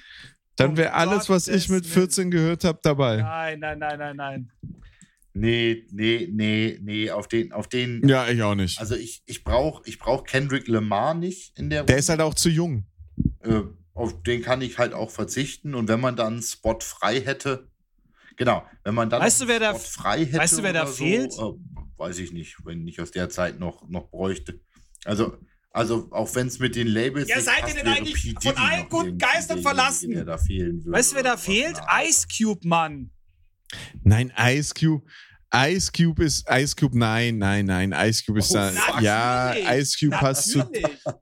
[0.56, 3.18] Dann wäre alles, was ich mit Gottes 14 gehört habe, dabei.
[3.18, 4.52] Nein, nein, nein, nein, nein.
[5.40, 8.08] Nee, nee, nee, nee, auf den, auf den.
[8.08, 8.80] Ja, ich auch nicht.
[8.80, 12.34] Also ich, ich brauche ich brauch Kendrick Lamar nicht in der Der ist halt auch
[12.34, 12.86] zu jung.
[13.42, 13.62] äh,
[13.94, 15.76] auf den kann ich halt auch verzichten.
[15.76, 17.68] Und wenn man dann einen Spot frei hätte,
[18.36, 20.74] genau, wenn man dann Weißt du, wer einen da- Spot frei hätte, weißt du, wer
[20.74, 21.34] da oder fehlt?
[21.34, 24.60] So, äh, weiß ich nicht, wenn ich aus der Zeit noch, noch bräuchte.
[25.06, 25.38] Also,
[25.72, 27.30] also auch wenn es mit den Labels.
[27.30, 30.12] Ja, seid ihr denn eigentlich von allen guten Geistern verlassen?
[30.12, 31.78] Der da fehlen würde Weißt du, wer da fehlt?
[32.08, 33.12] Ice Cube, Mann.
[34.04, 35.06] Nein, Ice Cube.
[35.56, 37.94] Ice Cube ist Ice Cube, nein, nein, nein.
[37.94, 39.00] Ice Cube ist Oh, da.
[39.00, 39.56] Ja.
[39.76, 40.64] Ice Cube passt zu.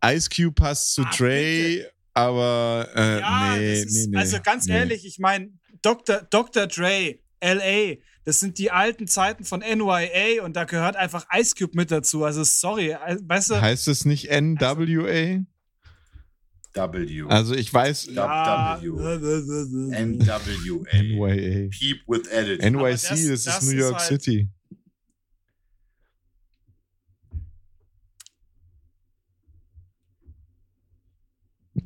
[0.04, 4.18] Ice Cube passt zu Ach, Dre, aber äh, Ja, nee, ist, nee, nee.
[4.18, 4.74] also ganz nee.
[4.74, 5.50] ehrlich, ich meine,
[5.82, 6.22] Dr.
[6.30, 6.66] Dr.
[6.68, 11.74] Dre, LA, das sind die alten Zeiten von NYA und da gehört einfach Ice Cube
[11.76, 12.24] mit dazu.
[12.24, 15.44] Also sorry, äh, weißt du, Heißt es nicht NWA?
[16.76, 17.26] W.
[17.30, 18.88] Also ich weiß ja, W.
[18.88, 20.40] NYA.
[20.40, 20.84] NWA.
[20.94, 21.70] NYA.
[21.70, 22.62] Peep with Edit.
[22.62, 24.50] NYC, Aber das, das- ist das New ist York halt- City.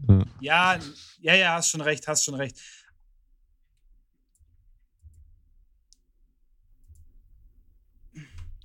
[0.08, 0.25] Ja.
[0.41, 0.80] Ja,
[1.21, 2.58] ja, ja, hast schon recht, hast schon recht.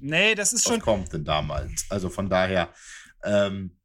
[0.00, 0.80] Nee, das ist Was schon.
[0.80, 1.86] kommt denn damals?
[1.88, 2.72] Also von daher,
[3.22, 3.76] ähm,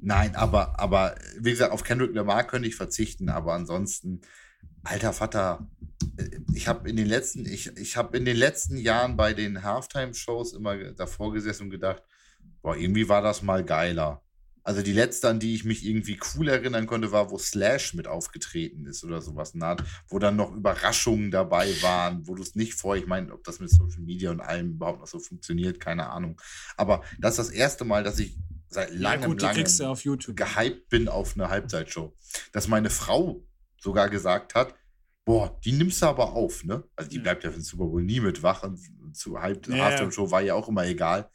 [0.00, 4.20] nein, aber, aber wie gesagt, auf Kendrick Lamar könnte ich verzichten, aber ansonsten,
[4.82, 5.68] alter Vater,
[6.16, 9.62] äh, ich habe in den letzten, ich, ich habe in den letzten Jahren bei den
[9.62, 12.02] Halftime-Shows immer davor gesessen und gedacht,
[12.62, 14.22] boah, irgendwie war das mal geiler.
[14.68, 18.06] Also die letzte, an die ich mich irgendwie cool erinnern konnte, war, wo Slash mit
[18.06, 22.74] aufgetreten ist oder sowas Art, wo dann noch Überraschungen dabei waren, wo du es nicht
[22.74, 26.10] vor, ich meine, ob das mit Social Media und allem überhaupt noch so funktioniert, keine
[26.10, 26.38] Ahnung.
[26.76, 28.36] Aber das ist das erste Mal, dass ich
[28.68, 30.36] seit Ja, langem, gut, die kriegst du langem auf YouTube.
[30.36, 32.14] gehypt bin auf eine Halbzeitshow.
[32.52, 33.42] Dass meine Frau
[33.80, 34.74] sogar gesagt hat,
[35.24, 36.84] boah, die nimmst du aber auf, ne?
[36.96, 37.22] Also die Ja.
[37.22, 38.78] bleibt ja für den Super Bowl nie mit wach und
[39.14, 39.84] zu Halb Ja, ja.
[39.84, 41.30] Halftime-Show war ja auch immer egal.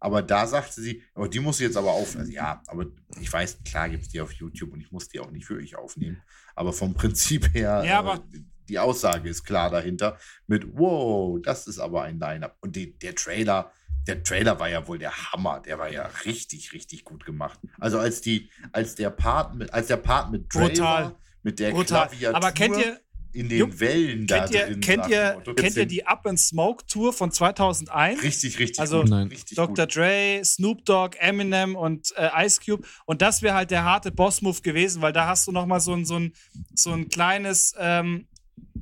[0.00, 2.14] Aber da sagte sie, aber die muss jetzt aber auf.
[2.16, 2.86] Also ja, aber
[3.20, 5.56] ich weiß, klar gibt es die auf YouTube und ich muss die auch nicht für
[5.56, 6.22] euch aufnehmen.
[6.54, 11.66] Aber vom Prinzip her, Ja, aber- äh, die Aussage ist klar dahinter mit, wow, das
[11.66, 12.58] ist aber ein Line-Up.
[12.60, 13.72] Und die, der Trailer,
[14.08, 15.60] der Trailer war ja wohl der Hammer.
[15.60, 17.60] Der war ja richtig, richtig gut gemacht.
[17.78, 21.04] Also als die, als der Part mit, als der Part mit Dre Brutal.
[21.04, 22.08] war, mit der Brutal.
[22.08, 23.00] Klaviatur Aber kennt ihr,
[23.32, 24.80] in den Jupp, Wellen da kennt ihr, drin.
[24.80, 28.22] kennt ihr, kennt ihr die Up and Smoke Tour von 2001?
[28.22, 29.12] Richtig, richtig Also, gut.
[29.30, 29.84] Richtig Dr.
[29.86, 29.94] gut.
[29.96, 32.86] Dre, Snoop Dogg, Eminem und äh, Ice Cube.
[33.04, 35.92] Und das wäre halt der harte Boss-Move gewesen, weil da hast du noch mal so
[35.92, 36.32] ein, so ein,
[36.74, 38.26] so ein kleines, ähm,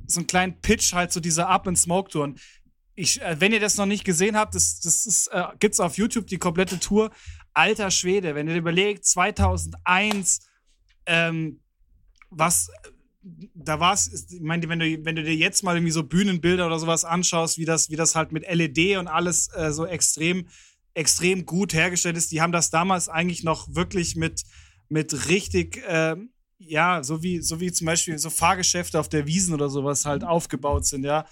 [0.07, 2.23] so einen kleinen Pitch halt zu dieser Up and Smoke Tour.
[2.23, 2.39] Und
[2.97, 5.97] ich, äh, wenn ihr das noch nicht gesehen habt, das, das ist, äh, gibt's auf
[5.97, 7.11] YouTube die komplette Tour.
[7.53, 10.41] Alter Schwede, wenn ihr überlegt, 2001,
[11.05, 11.61] ähm,
[12.29, 12.69] was
[13.53, 16.65] da war es, ich meine, wenn du, wenn du dir jetzt mal irgendwie so Bühnenbilder
[16.65, 20.47] oder sowas anschaust, wie das, wie das halt mit LED und alles äh, so extrem,
[20.93, 24.43] extrem gut hergestellt ist, die haben das damals eigentlich noch wirklich mit,
[24.87, 29.53] mit richtig, ähm, ja, so wie, so wie zum Beispiel so Fahrgeschäfte auf der Wiesen
[29.53, 31.25] oder sowas halt aufgebaut sind, ja.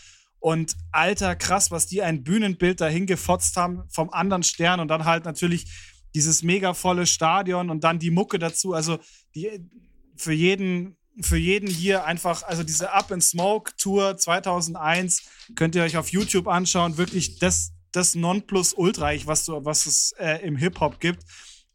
[0.46, 5.06] Und alter, krass, was die ein Bühnenbild dahin gefotzt haben vom anderen Stern und dann
[5.06, 5.66] halt natürlich
[6.14, 8.74] dieses mega volle Stadion und dann die Mucke dazu.
[8.74, 9.00] Also
[9.34, 9.68] die,
[10.16, 15.24] für jeden, für jeden hier einfach, also diese Up in Smoke Tour 2001
[15.56, 16.98] könnt ihr euch auf YouTube anschauen.
[16.98, 21.24] Wirklich das, das Nonplusultra, was, du, was es äh, im Hip-Hop gibt,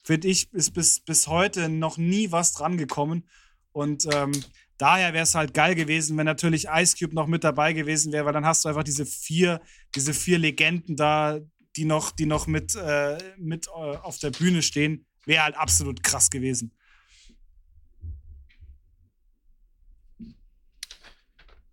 [0.04, 3.28] finde ich, ist bis, bis heute noch nie was dran gekommen.
[3.72, 4.30] Und ähm,
[4.80, 8.24] daher wäre es halt geil gewesen, wenn natürlich Ice Cube noch mit dabei gewesen wäre,
[8.24, 9.60] weil dann hast du einfach diese vier,
[9.94, 11.38] diese vier Legenden da,
[11.76, 15.06] die noch, die noch mit, äh, mit äh, auf der Bühne stehen.
[15.26, 16.72] Wäre halt absolut krass gewesen.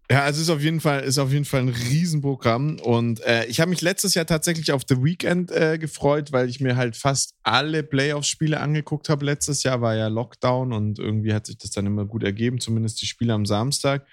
[0.09, 2.79] Ja, also ist auf jeden Fall, ist auf jeden Fall ein Riesenprogramm.
[2.79, 6.61] Und äh, ich habe mich letztes Jahr tatsächlich auf The Weekend äh, gefreut, weil ich
[6.61, 9.25] mir halt fast alle Playoff-Spiele angeguckt habe.
[9.25, 13.01] Letztes Jahr war ja Lockdown und irgendwie hat sich das dann immer gut ergeben, zumindest
[13.01, 14.07] die Spiele am Samstag.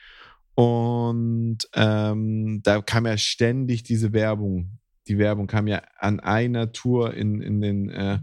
[0.56, 4.78] Und ähm, da kam ja ständig diese Werbung.
[5.06, 8.18] Die Werbung kam ja an einer Tour in, in den äh,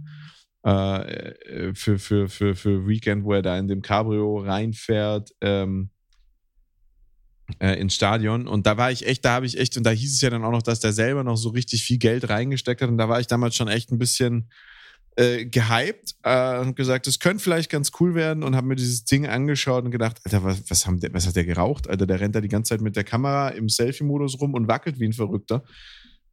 [0.64, 5.32] äh, für, für, für, für Weekend, wo er da in dem Cabrio reinfährt.
[5.40, 5.90] Ähm,
[7.60, 8.48] äh, ins Stadion.
[8.48, 10.44] Und da war ich echt, da habe ich echt, und da hieß es ja dann
[10.44, 12.90] auch noch, dass der selber noch so richtig viel Geld reingesteckt hat.
[12.90, 14.50] Und da war ich damals schon echt ein bisschen,
[15.18, 19.04] äh, gehypt äh, und gesagt, das könnte vielleicht ganz cool werden und habe mir dieses
[19.04, 21.90] Ding angeschaut und gedacht, Alter, was, was, haben der, was hat der geraucht?
[21.90, 25.00] Alter, der rennt da die ganze Zeit mit der Kamera im Selfie-Modus rum und wackelt
[25.00, 25.64] wie ein Verrückter.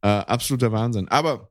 [0.01, 1.09] Äh, absoluter Wahnsinn.
[1.09, 1.49] Aber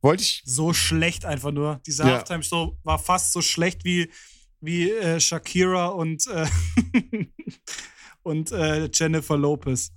[0.00, 0.42] wollte ich.
[0.44, 1.80] So schlecht einfach nur.
[1.86, 2.10] Diese Ja.
[2.10, 4.10] Halftime-Show war fast so schlecht wie,
[4.60, 6.46] wie äh, Shakira und, äh,
[8.28, 9.90] und äh, Jennifer Lopez.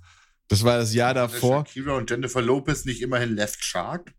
[0.48, 1.64] Das war das Jahr davor.
[1.66, 4.12] Shakira und Jennifer Lopez nicht immerhin Left Shark?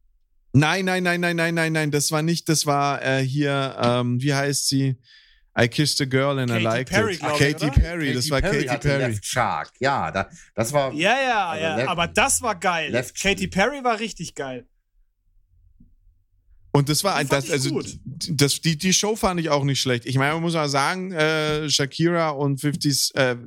[0.54, 1.91] Nein, nein, nein, nein, nein, nein, nein.
[1.91, 4.95] Das war nicht, das war äh, hier, ähm, wie heißt sie?
[5.60, 7.21] I kissed a girl and I Katy liked Perry, it.
[7.21, 7.71] ich, Katy oder?
[7.73, 9.04] Perry, das war Katy hatte Perry.
[9.12, 10.91] Left Shark, ja, da, das war.
[10.93, 11.76] Ja, ja, Also ja.
[11.76, 12.91] Left- aber das war geil.
[12.91, 14.65] Left- Katy Perry war richtig geil.
[16.71, 17.82] Und das war Die ein, das, also
[18.32, 20.08] das, die, die Show fand ich auch nicht schlecht.
[20.08, 23.38] Ich meine, man muss mal sagen, äh, Shakira und 50s, äh,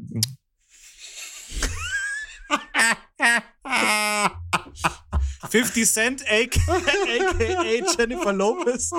[5.50, 6.60] 50 Cent, aka,
[7.98, 8.90] Jennifer Lopez.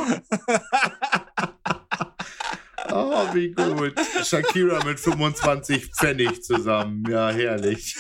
[2.90, 3.94] Oh, wie gut.
[4.24, 7.04] Shakira mit 25 Pfennig zusammen.
[7.10, 7.96] Ja, herrlich.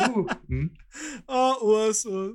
[0.00, 0.76] uh, hm.
[1.28, 2.04] Oh, Urs.
[2.04, 2.34] Urs.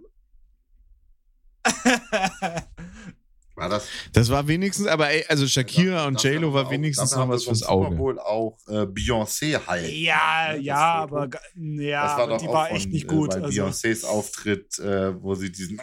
[3.62, 3.88] War das?
[4.14, 7.30] das war wenigstens, aber ey, also Shakira und Dafür J-Lo war auch- wenigstens noch haben
[7.32, 7.96] was fürs Auge.
[7.96, 9.90] Bowl auch äh, Beyoncé halt.
[9.92, 11.16] ja, das ja, Foto.
[11.22, 13.30] aber, ja, das war aber die war von, echt nicht äh, gut.
[13.30, 15.80] Bei Also, Beyoncés Auftritt, äh, wo sie diesen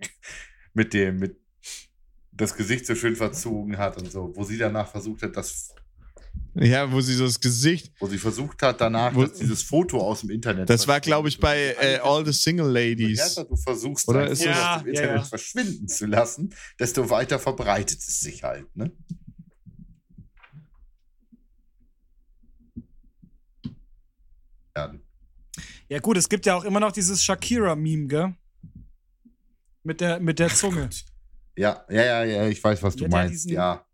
[0.74, 1.36] mit dem, mit
[2.32, 5.74] das Gesicht so schön verzogen hat und so, wo sie danach versucht hat, das,
[6.58, 10.22] Ja, wo sie so das Gesicht, wo sie versucht hat, danach Wo- dieses Foto aus
[10.22, 10.70] dem Internet.
[10.70, 13.18] das war, glaube ich, bei äh, All the Single Je Ladies.
[13.20, 15.22] härter du versuchst, Oder ist das- aus dem Ja, ja, Internet ja.
[15.24, 18.90] verschwinden zu lassen, desto weiter verbreitet es sich halt, ne?
[24.76, 24.92] Ja,
[25.88, 28.34] ja, gut, es gibt ja auch immer noch dieses Shakira-Meme, gell?
[29.82, 30.90] Mit der, mit der Zunge.
[31.56, 33.85] ja, ja, ja, ja, ich weiß, was du ja meinst, diesen- ja.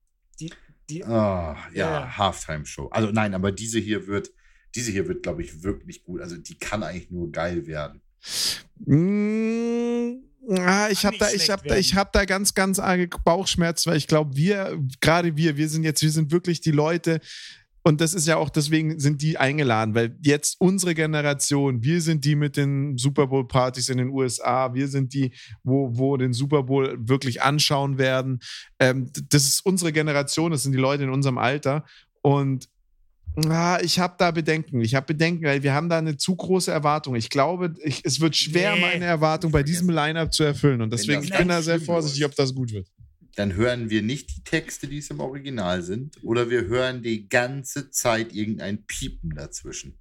[0.90, 2.18] Die, Ah, ja, Ja.
[2.18, 2.88] Halftime-Show.
[2.88, 4.30] Also nein, aber diese hier wird,
[4.74, 6.20] diese hier wird, glaube ich, wirklich gut.
[6.20, 8.00] Also die kann eigentlich nur geil werden.
[8.84, 10.22] Mm,
[10.58, 11.80] ah, ich habe da, ich habe da, werden.
[11.80, 15.84] ich habe da ganz, ganz arge Bauchschmerzen, weil ich glaube, wir, gerade wir, wir sind
[15.84, 17.20] jetzt, wir sind wirklich die Leute.
[17.84, 22.24] Und das ist ja auch, deswegen sind die eingeladen, weil jetzt unsere Generation, wir sind
[22.24, 25.32] die mit den Super Bowl-Partys in den USA, wir sind die,
[25.64, 28.38] wo, wo den Super Bowl wirklich anschauen werden.
[28.78, 31.84] Ähm, das ist unsere Generation, das sind die Leute in unserem Alter.
[32.22, 32.68] Und
[33.48, 34.82] Ah, ich habe da Bedenken.
[34.82, 37.14] Ich habe Bedenken, weil wir haben da eine zu große Erwartung.
[37.14, 38.80] Ich glaube, ich, es wird schwer, Nee.
[38.82, 40.82] meine Erwartung bei diesem Line-Up zu erfüllen.
[40.82, 42.88] Und deswegen, ich bin da sehr vorsichtig, ob das gut wird.
[43.36, 47.28] Dann hören wir nicht die Texte, die es im Original sind, oder wir hören die
[47.28, 49.98] ganze Zeit irgendein Piepen dazwischen.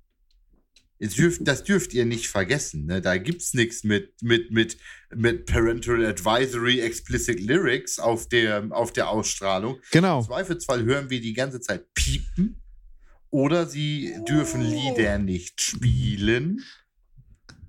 [0.99, 2.85] Ihr dürft, das dürft ihr nicht vergessen.
[2.85, 3.01] Ne?
[3.01, 4.77] Da gibt's nichts mit, mit, mit,
[5.15, 9.77] mit Parental Advisory Explicit Lyrics auf der, auf der Ausstrahlung.
[9.77, 10.21] Im Genau.
[10.21, 12.61] Zweifelsfall hören wir die ganze Zeit piepen
[13.31, 16.63] oder sie dürfen Lieder nicht spielen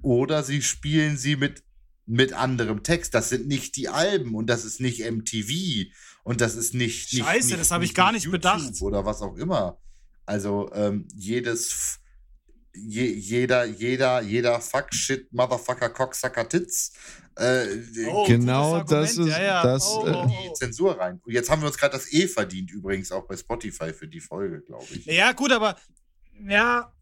[0.02, 1.62] oder sie spielen sie mit,
[2.06, 3.14] mit anderem Text.
[3.14, 5.90] Das sind nicht die Alben und das ist nicht MTV
[6.24, 7.12] und das ist nicht.
[7.12, 8.80] nicht Scheiße, nicht, das habe ich gar nicht YouTube bedacht.
[8.80, 9.78] Oder was auch immer.
[10.26, 11.98] Also ähm, jedes.
[12.74, 16.92] Je, jeder, jeder, jeder Fuck, Shit, Motherfucker, Cocksucker, Tits.
[17.36, 17.66] Äh,
[18.08, 19.28] Oh, genau das Argument.
[19.28, 19.62] ist Ja, ja.
[19.62, 19.86] das.
[19.88, 21.20] Oh, äh, oh, die Zensur rein.
[21.22, 24.20] Und jetzt haben wir uns gerade das E verdient, übrigens auch bei Spotify für die
[24.20, 25.04] Folge, glaube ich.
[25.04, 25.76] ja, gut, aber
[26.48, 26.92] ja.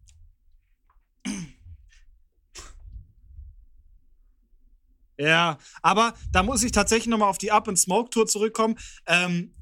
[5.20, 8.76] Ja, aber da muss ich tatsächlich nochmal auf die Up and Smoke Tour zurückkommen.
[9.06, 9.54] Ähm,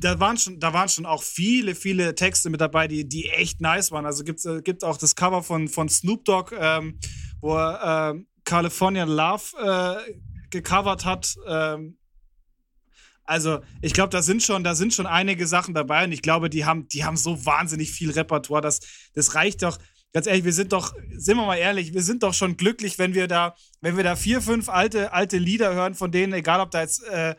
[0.00, 3.60] da waren schon, da waren schon auch viele, viele Texte mit dabei, die, die echt
[3.60, 4.06] nice waren.
[4.06, 7.00] Also gibt's, äh, gibt auch das Cover von, von Snoop Dogg, ähm,
[7.40, 10.12] wo er ähm, California Love äh,
[10.50, 11.34] gecovert hat.
[11.48, 11.98] Ähm,
[13.24, 16.48] also, ich glaube, da sind schon, da sind schon einige Sachen dabei und ich glaube,
[16.48, 18.80] die haben, die haben so wahnsinnig viel Repertoire, das,
[19.14, 19.78] das reicht doch.
[20.12, 23.14] Ganz ehrlich, wir sind doch, sind wir mal ehrlich, wir sind doch schon glücklich, wenn
[23.14, 26.70] wir da, wenn wir da vier, fünf alte, alte Lieder hören, von denen, egal ob
[26.70, 27.34] da jetzt, äh,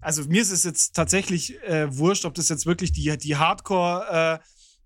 [0.00, 4.40] also mir ist es jetzt tatsächlich äh, wurscht, ob das jetzt wirklich die, die Hardcore,
[4.40, 4.44] äh,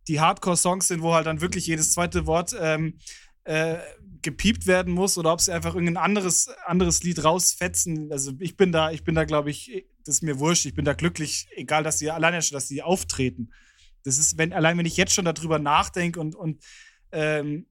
[0.08, 2.98] die Hardcore-Songs sind, wo halt dann wirklich jedes zweite Wort ähm,
[3.44, 3.76] äh,
[4.22, 8.10] gepiept werden muss oder ob sie einfach irgendein anderes, anderes Lied rausfetzen.
[8.10, 10.66] Also ich bin da, ich bin da, glaube ich, das ist mir wurscht.
[10.66, 13.52] Ich bin da glücklich, egal, dass sie alleine schon, dass sie auftreten.
[14.04, 16.60] Das ist, wenn, allein wenn ich jetzt schon darüber nachdenke und, und
[17.12, 17.66] ähm,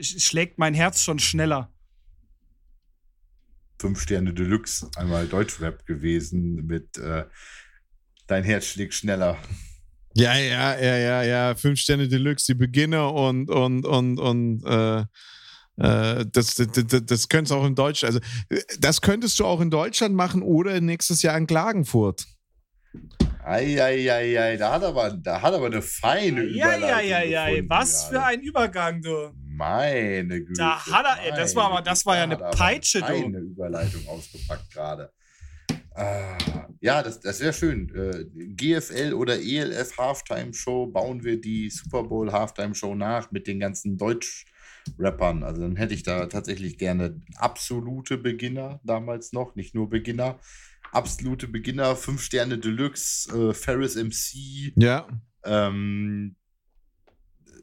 [0.00, 1.72] sch- schlägt mein Herz schon schneller.
[3.80, 7.24] Fünf Sterne Deluxe, einmal Deutschrap gewesen mit äh,
[8.26, 9.38] Dein Herz schlägt schneller.
[10.14, 11.54] Ja, ja, ja, ja, ja.
[11.54, 15.04] Fünf Sterne Deluxe, die Beginner und, und, und, und, äh,
[15.80, 18.20] Äh, das, das, das, das könntest du auch in Deutschland, also
[18.80, 22.26] das könntest du auch in Deutschland machen oder nächstes Jahr in Klagenfurt.
[23.48, 26.90] Eieiei, da hat aber, da hat aber eine feine Überleitung.
[26.90, 29.32] Eieiei, was für ein Übergang, du.
[29.44, 30.58] Meine Güte.
[30.58, 33.06] Da hat er, ey, das war aber, das war ja eine Peitsche, du.
[33.06, 35.10] Eine Überleitung ausgepackt gerade.
[35.94, 36.38] Ah,
[36.80, 37.92] ja, das, das wäre schön.
[37.92, 43.48] Äh, GFL oder ELF Halftime Show bauen wir die Super Bowl Halftime Show nach mit
[43.48, 45.42] den ganzen Deutsch-Rappern.
[45.42, 50.38] Also dann hätte ich da tatsächlich gerne absolute Beginner damals noch, nicht nur Beginner.
[50.92, 55.06] Absolute Beginner, 5 Sterne Deluxe, äh, Ferris MC, Ja,
[55.44, 56.36] ähm,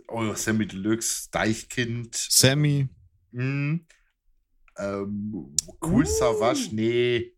[0.08, 2.88] oh, Sammy Deluxe, Deichkind, Sammy.
[3.32, 3.86] hm,
[4.78, 6.06] ähm, Cool Uh.
[6.06, 7.32] Savage, nee.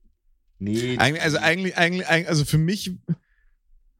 [0.59, 0.97] Nee.
[0.97, 2.91] Eigentlich, also eigentlich, eigentlich, also für mich,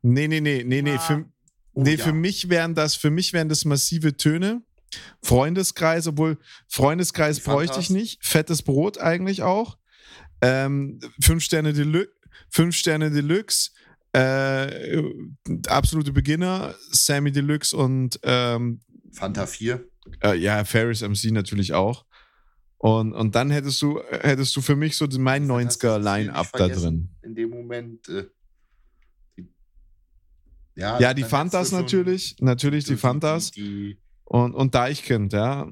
[0.01, 0.99] nee, nee, nee, nee, nee, Ah.
[0.99, 1.25] für,
[1.73, 2.03] Oh, nee, ja.
[2.03, 4.63] für mich wären das, für mich wären das massive Töne.
[5.21, 8.25] Freundeskreis, obwohl Freundeskreis bräuchte ich nicht.
[8.25, 9.77] Fettes Brot eigentlich auch.
[10.41, 12.11] Ähm, fünf Sterne Deluxe,
[12.49, 13.71] fünf Sterne Deluxe,
[14.13, 15.01] äh,
[15.67, 18.79] absolute Beginner, Sammy Deluxe und ähm,
[19.11, 19.83] Fanta 4.
[20.23, 22.05] äh, ja, Ferris MC natürlich auch.
[22.77, 25.97] Und, und dann hättest du, hättest du für mich so mein Das hast du 90er
[25.97, 26.83] nicht Line-Up da vergessen.
[26.83, 27.09] drin.
[27.23, 28.07] In dem Moment.
[28.07, 28.25] Äh,
[29.35, 29.47] die,
[30.75, 35.67] ja, Ja, die Fantas natürlich, natürlich so die Fantas Die, die, und, und Deichkind, ja.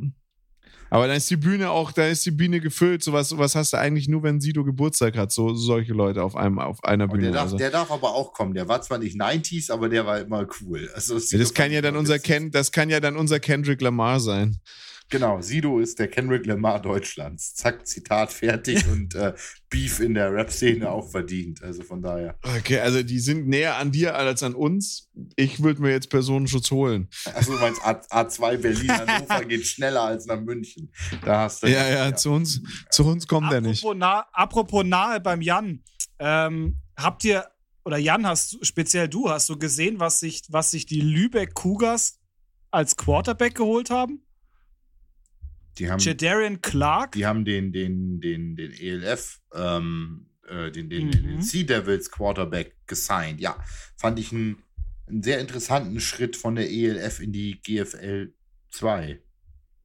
[0.95, 3.03] Aber dann ist die Bühne auch, da ist die Bühne gefüllt.
[3.03, 5.29] Sowas, sowas hast du eigentlich nur, wenn Sido Geburtstag hat.
[5.31, 7.31] So solche Leute auf einem, auf einer und der Bühne.
[7.31, 7.57] darf, Also.
[7.57, 8.53] der darf aber auch kommen.
[8.53, 10.89] Der war zwar nicht 90s, aber der war immer cool.
[10.95, 14.21] Also Ja, das kann ja dann unser Ken, das kann ja dann unser Kendrick Lamar
[14.21, 14.57] sein.
[15.09, 17.53] Genau, Sido ist der Kendrick Lamar Deutschlands.
[17.53, 19.33] Zack, Zitat fertig und äh,
[19.69, 21.61] Beef in der Rap-Szene auch verdient.
[21.61, 22.37] Also von daher.
[22.57, 25.09] Okay, also die sind näher an dir als an uns.
[25.35, 27.07] Ich würde mir jetzt Personenschutz holen.
[27.35, 30.91] Achso, du meinst A, A2 Berlin Hannover geht schneller als nach München.
[31.23, 31.67] Da hast du.
[31.67, 33.83] Ja, ja, zu uns, zu uns kommt er nicht.
[33.83, 35.83] Apropos, nah, apropos nahe beim Jan.
[36.17, 37.45] Ähm, habt ihr,
[37.83, 41.53] oder Jan, hast du- speziell du, hast du gesehen, was sich, was sich die Lübeck
[41.53, 42.19] Cougars
[42.71, 44.24] als Quarterback geholt haben?
[45.77, 47.11] Die haben, Jadarian Clark?
[47.13, 51.11] die haben den, den, den, den ELF, ähm, äh, den, den, Mhm.
[51.11, 53.39] den Sea Devils Quarterback gesigned.
[53.41, 53.57] Ja,
[53.97, 54.57] fand ich einen,
[55.07, 58.33] einen sehr interessanten Schritt von der ELF in die GFL
[58.71, 59.19] 2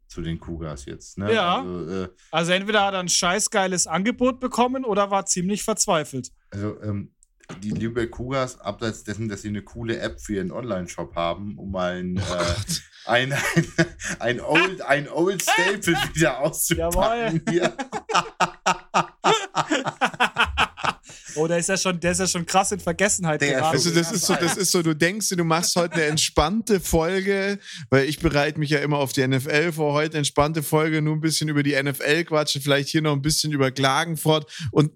[0.06, 1.18] zu den Cougars jetzt.
[1.18, 1.32] Ne?
[1.32, 1.60] Ja.
[1.60, 6.30] Also, äh, Also entweder hat er ein scheißgeiles Angebot bekommen oder war ziemlich verzweifelt.
[6.50, 7.14] Also, ähm,
[7.62, 11.72] die Lübeck Cougars, abseits dessen, dass sie eine coole App für ihren Online-Shop haben, um
[11.72, 12.54] mal ein, Oh äh,
[13.06, 13.40] ein, ein,
[14.18, 17.42] ein, Old, ein Old Staple wieder auszupacken.
[17.48, 17.76] Hier.
[21.36, 23.76] oh, der ist ja schon, der ist ja schon krass in Vergessenheit Der geraten.
[23.76, 26.80] Also das ist so, das ist so, du denkst, dir, du machst heute eine entspannte
[26.80, 27.58] Folge,
[27.88, 29.94] weil ich bereite mich ja immer auf die NFL vor.
[29.94, 33.52] Heute entspannte Folge, nur ein bisschen über die NFL quatschen, vielleicht hier noch ein bisschen
[33.52, 34.92] über Klagenfurt und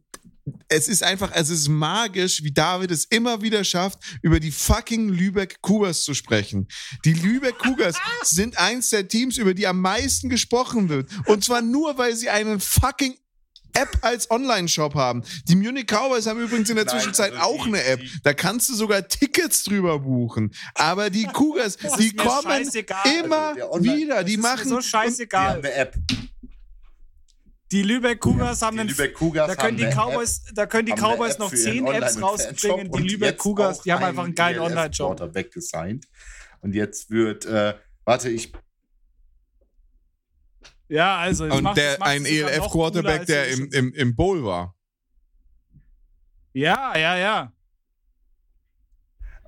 [0.68, 5.08] es ist einfach, es ist magisch, wie David es immer wieder schafft, über die fucking
[5.08, 6.68] Lübeck Cougars zu sprechen.
[7.04, 11.08] Die Lübeck Cougars sind eins der Teams, über die am meisten gesprochen wird.
[11.26, 13.16] Und zwar nur, weil sie einen fucking
[13.76, 15.24] App als Online-Shop haben.
[15.48, 18.00] Die Munich Cowboys haben übrigens in der Nein, Zwischenzeit also auch eine App.
[18.22, 20.54] Da kannst du sogar Tickets drüber buchen.
[20.74, 22.70] Aber die Cougars, die kommen
[23.18, 24.22] immer Also wieder.
[24.22, 24.68] Die Das ist mir machen.
[24.68, 25.48] so Die scheißegal.
[25.56, 25.96] haben eine App.
[27.74, 30.92] Die Lübeck Cougars haben Die einen Lübeck Cougars da können die Cowboys, da können die
[30.92, 32.92] Cowboys App noch zehn Apps und rausbringen.
[32.92, 35.20] Die Lübeck Cougars, die haben einfach einen geilen Online-Shop.
[36.60, 38.52] Und jetzt wird, äh, warte, ich
[40.88, 44.44] Ja, also es Und macht- es der, macht ein ELF-Quarterback, der im, im, im Bowl
[44.44, 44.76] war.
[46.52, 47.52] Ja, ja, ja.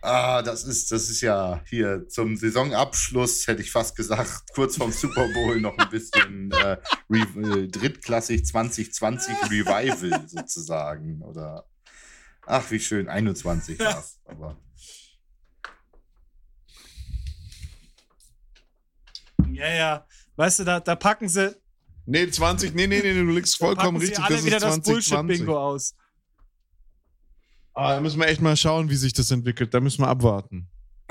[0.06, 4.92] Ah, das ist, das ist ja hier zum Saisonabschluss, hätte ich fast gesagt, kurz vorm
[4.92, 6.76] Super Bowl noch ein bisschen äh,
[7.10, 11.22] Re äh, drittklassig 2020 Revival sozusagen.
[11.22, 11.66] Oder
[12.46, 14.56] ach, wie schön, 21 war's, aber
[19.50, 20.06] Ja, ja.
[20.36, 21.52] Weißt du, da, da packen sie,
[22.08, 24.24] Nee, 20, nee, nee, nee, du liegst da vollkommen packen sie richtig.
[24.24, 25.26] alle Das wieder ist das 2020.
[25.26, 25.94] Bullshit-Bingo aus.
[27.78, 29.74] Ah, da müssen wir echt mal schauen, wie sich das entwickelt.
[29.74, 30.66] Da müssen wir abwarten.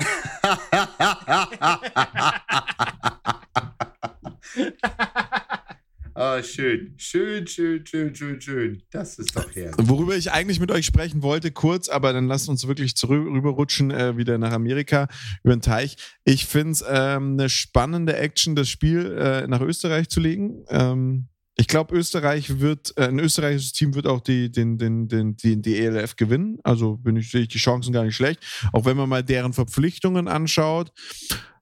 [6.14, 8.82] ah, schön, schön, schön, schön, schön, schön.
[8.90, 9.76] Das ist doch herrlich.
[9.78, 13.92] Worüber ich eigentlich mit euch sprechen wollte, kurz, aber dann lasst uns wirklich zurück, rüberrutschen,
[13.92, 15.06] äh, wieder nach Amerika,
[15.44, 15.94] über den Teich.
[16.24, 20.64] Ich finde es ähm, eine spannende Action, das Spiel äh, nach Österreich zu legen.
[20.68, 21.28] Ähm,
[21.58, 25.60] ich glaube, Österreich wird, äh, ein österreichisches Team wird auch die, den, den, den, die,
[25.60, 26.58] die ELF gewinnen.
[26.62, 28.44] Also bin ich, sehe ich die Chancen gar nicht schlecht.
[28.72, 30.92] Auch wenn man mal deren Verpflichtungen anschaut,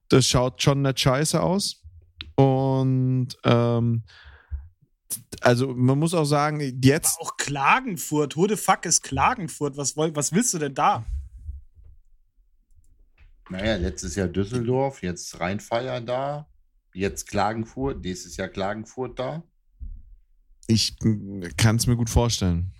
[0.09, 1.81] das schaut schon nicht scheiße aus.
[2.35, 4.03] Und ähm,
[5.39, 7.15] also man muss auch sagen, jetzt.
[7.15, 9.77] Aber auch Klagenfurt, who the fuck ist Klagenfurt?
[9.77, 11.05] Was, was willst du denn da?
[13.49, 16.49] Naja, letztes Jahr Düsseldorf, jetzt Rheinfeier da,
[16.93, 19.43] jetzt Klagenfurt, nächstes Jahr Klagenfurt da.
[20.67, 20.95] Ich
[21.57, 22.71] kann es mir gut vorstellen.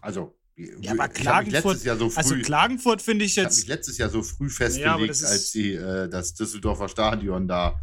[0.00, 3.58] Also, ja, aber Klagenfurt, so früh, also Klagenfurt finde ich jetzt.
[3.58, 7.46] Ich habe mich letztes Jahr so früh festgelegt, ja, als sie äh, das Düsseldorfer Stadion
[7.46, 7.78] da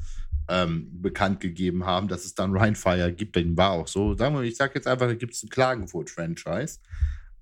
[0.48, 3.36] ähm, bekannt gegeben haben, dass es dann Rheinfire gibt.
[3.36, 4.16] Den war auch so.
[4.16, 6.80] Sagen wir, ich sage jetzt einfach, da gibt es ein Klagenfurt-Franchise.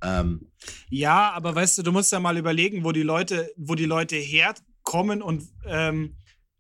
[0.04, 0.52] Ähm,
[0.89, 4.16] ja, aber weißt du, du musst ja mal überlegen, wo die Leute, wo die Leute
[4.16, 6.16] herkommen und ähm,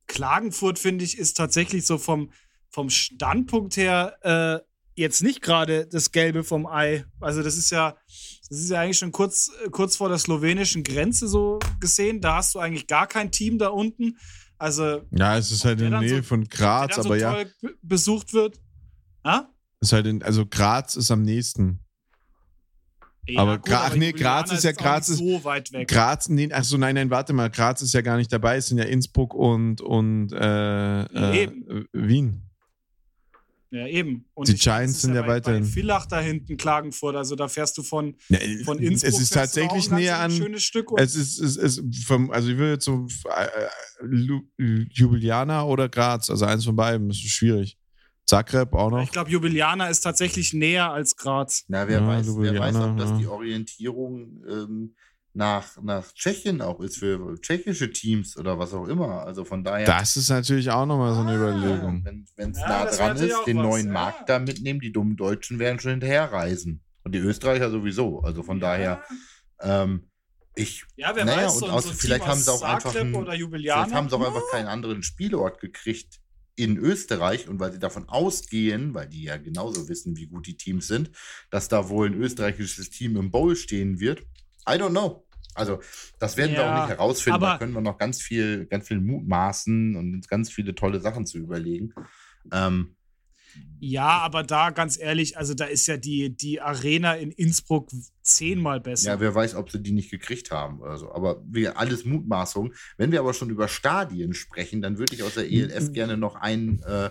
[0.07, 2.31] Klagenfurt, finde ich, ist tatsächlich so vom,
[2.69, 7.05] vom Standpunkt her äh, jetzt nicht gerade das Gelbe vom Ei.
[7.19, 7.95] Also, das ist ja,
[8.49, 12.21] das ist ja eigentlich schon kurz, kurz vor der slowenischen Grenze so gesehen.
[12.21, 14.17] Da hast du eigentlich gar kein Team da unten.
[14.57, 15.01] Also.
[15.11, 17.43] Ja, es ist halt in der Nähe so, von Graz, aber so ja.
[17.81, 18.59] besucht wird.
[19.25, 19.49] Ha?
[19.79, 21.79] Ist halt in, also Graz ist am nächsten.
[23.27, 25.87] Ja, aber, gut, aber nee, Graz ist ja Graz ist so weit weg.
[25.87, 28.79] Graz, nee, achso, nein, nein, warte mal, Graz ist ja gar nicht dabei, es sind
[28.79, 31.51] ja Innsbruck und, und äh, äh,
[31.93, 32.50] Wien.
[33.71, 34.25] Ja, eben.
[34.33, 35.63] Und die Giants sind ja, ja weiterhin.
[35.63, 39.13] Villach da hinten, Klagenfurt, also da fährst du von, ja, von Innsbruck.
[39.13, 40.29] Es ist tatsächlich näher an.
[40.29, 45.87] Schönes Stück es ist, es ist vom, also ich würde jetzt so äh, Jubiliana oder
[45.87, 47.77] Graz, also eins von beiden, das ist schwierig.
[48.25, 49.03] Zagreb auch noch.
[49.03, 51.63] Ich glaube, Jubiliana ist tatsächlich näher als Graz.
[51.69, 54.95] Na, wer, ja, weiß, wer weiß, ob das die Orientierung ähm,
[55.33, 59.25] nach, nach Tschechien auch ist für tschechische Teams oder was auch immer.
[59.25, 59.85] Also von daher.
[59.85, 62.25] Das ist natürlich auch nochmal so eine ah, Überlegung.
[62.35, 63.93] Wenn es ja, nah dran ist, den was, neuen ja.
[63.93, 66.83] Markt da mitnehmen, die dummen Deutschen werden schon hinterherreisen.
[67.03, 68.21] Und die Österreicher sowieso.
[68.21, 68.61] Also von ja.
[68.61, 69.03] daher.
[69.61, 70.07] Ähm,
[70.53, 73.13] ich, ja, wer naja, weiß, so, und außer, so vielleicht haben sie auch einfach einen,
[73.13, 76.19] vielleicht haben sie auch einfach keinen anderen Spielort gekriegt
[76.55, 80.57] in Österreich und weil sie davon ausgehen, weil die ja genauso wissen, wie gut die
[80.57, 81.11] Teams sind,
[81.49, 84.23] dass da wohl ein österreichisches Team im Bowl stehen wird,
[84.67, 85.25] I don't know.
[85.53, 85.81] Also,
[86.19, 87.41] das werden ja, wir auch nicht herausfinden.
[87.41, 91.37] Da können wir noch ganz viel, ganz viel mutmaßen und ganz viele tolle Sachen zu
[91.37, 91.93] überlegen.
[92.51, 92.95] Ähm,
[93.79, 97.89] ja, aber da ganz ehrlich, also da ist ja die, die Arena in Innsbruck
[98.21, 99.09] zehnmal besser.
[99.11, 101.11] Ja, wer weiß, ob sie die nicht gekriegt haben oder so.
[101.11, 102.73] Aber wir alles Mutmaßung.
[102.97, 105.93] Wenn wir aber schon über Stadien sprechen, dann würde ich aus der ELF mhm.
[105.93, 107.09] gerne noch einen, äh,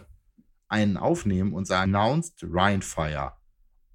[0.68, 3.32] einen aufnehmen und sagen: Announced Rheinfire.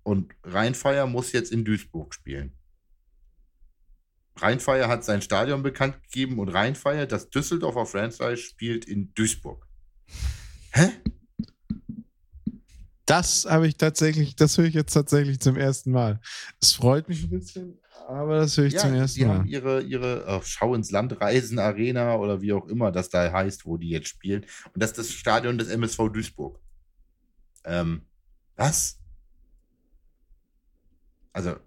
[0.03, 2.55] Und Rheinfire muss jetzt in Duisburg spielen.
[4.37, 9.65] Rheinfeier hat sein Stadion bekannt gegeben und Rheinfeier, das Düsseldorfer Franchise, spielt in Duisburg.
[10.71, 10.89] Hä?
[13.05, 16.19] Das habe ich tatsächlich, das höre ich jetzt tatsächlich zum ersten Mal.
[16.59, 17.77] Es freut mich ein bisschen,
[18.07, 19.33] aber das höre ich ja, zum ersten die Mal.
[19.33, 23.09] Die haben ihre, ihre oh, Schau ins Land Reisen Arena oder wie auch immer das
[23.09, 24.45] da heißt, wo die jetzt spielen.
[24.73, 26.59] Und das ist das Stadion des MSV Duisburg.
[27.63, 28.01] Ähm,
[28.55, 28.99] was?
[31.31, 31.57] Also,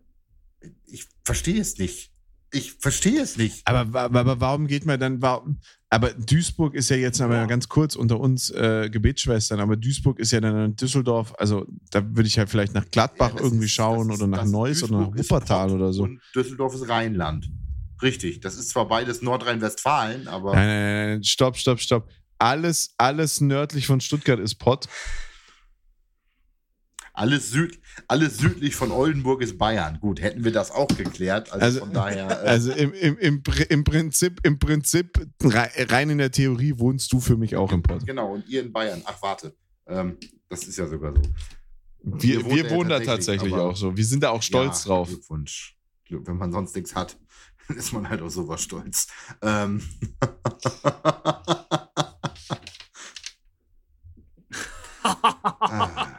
[0.86, 2.12] ich verstehe es nicht.
[2.50, 3.66] Ich verstehe es nicht.
[3.66, 5.20] Aber, aber, warum geht man dann?
[5.20, 5.58] Warum,
[5.90, 7.46] aber Duisburg ist ja jetzt aber ja.
[7.46, 11.34] ganz kurz unter uns äh, Gebetsschwestern, aber Duisburg ist ja dann in Düsseldorf.
[11.38, 14.82] Also da würde ich halt vielleicht nach Gladbach ja, irgendwie ist, schauen oder nach Neuss
[14.82, 16.04] oder nach Wuppertal oder so.
[16.04, 17.50] Und Düsseldorf ist Rheinland.
[18.02, 18.40] Richtig.
[18.40, 20.54] Das ist zwar beides Nordrhein-Westfalen, aber.
[20.54, 22.08] Nein, nein, nein, stopp, stopp, stopp.
[22.38, 24.88] Alles, alles nördlich von Stuttgart ist Pott.
[27.18, 29.98] Alles, süd, alles südlich von Oldenburg ist Bayern.
[29.98, 31.52] Gut, hätten wir das auch geklärt.
[31.52, 32.30] Also, also von daher.
[32.44, 37.18] Äh also im, im, im, im, Prinzip, im Prinzip, rein in der Theorie, wohnst du
[37.18, 38.06] für mich auch im Pott.
[38.06, 39.02] Genau, und ihr in Bayern.
[39.04, 39.52] Ach, warte.
[39.88, 40.16] Ähm,
[40.48, 41.22] das ist ja sogar so.
[42.04, 43.96] Wir, wir, wir wohnen da tatsächlich auch so.
[43.96, 45.08] Wir sind da auch stolz ja, drauf.
[45.08, 45.76] Glückwunsch.
[46.10, 47.18] Wenn man sonst nichts hat,
[47.76, 49.08] ist man halt auf sowas stolz.
[49.42, 49.82] Ähm.
[55.02, 56.18] ah.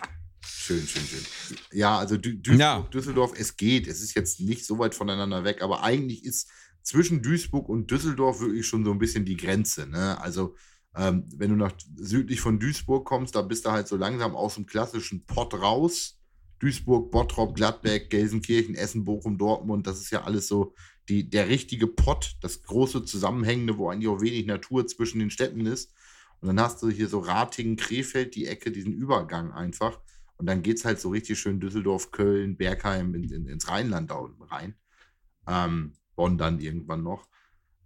[0.69, 1.57] Schön, schön, schön.
[1.71, 2.87] Ja, also Duisburg, ja.
[2.93, 3.87] Düsseldorf, es geht.
[3.87, 6.47] Es ist jetzt nicht so weit voneinander weg, aber eigentlich ist
[6.83, 9.87] zwischen Duisburg und Düsseldorf wirklich schon so ein bisschen die Grenze.
[9.87, 10.21] Ne?
[10.21, 10.55] Also,
[10.95, 14.55] ähm, wenn du nach südlich von Duisburg kommst, da bist du halt so langsam aus
[14.55, 16.19] dem klassischen Pott raus.
[16.59, 20.75] Duisburg, Bottrop, Gladbeck, Gelsenkirchen, Essen, Bochum, Dortmund, das ist ja alles so
[21.07, 25.65] die, der richtige Pott, das große Zusammenhängende, wo eigentlich auch wenig Natur zwischen den Städten
[25.65, 25.91] ist.
[26.41, 29.99] Und dann hast du hier so Ratingen, Krefeld, die Ecke, diesen Übergang einfach.
[30.39, 34.09] Und dann geht es halt so richtig schön Düsseldorf, Köln, Bergheim in, in, ins Rheinland
[34.09, 34.73] da unten rein.
[35.45, 37.27] Ähm, Bonn dann irgendwann noch.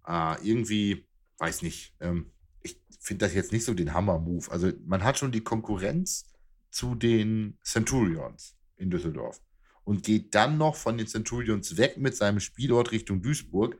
[0.07, 1.07] Äh, irgendwie,
[1.39, 2.31] weiß nicht, ähm,
[2.61, 4.51] ich finde das jetzt nicht so den Hammer-Move.
[4.51, 6.31] Also man hat schon die Konkurrenz
[6.69, 9.41] zu den Centurions in Düsseldorf
[9.83, 13.79] und geht dann noch von den Centurions weg mit seinem Spielort Richtung Duisburg.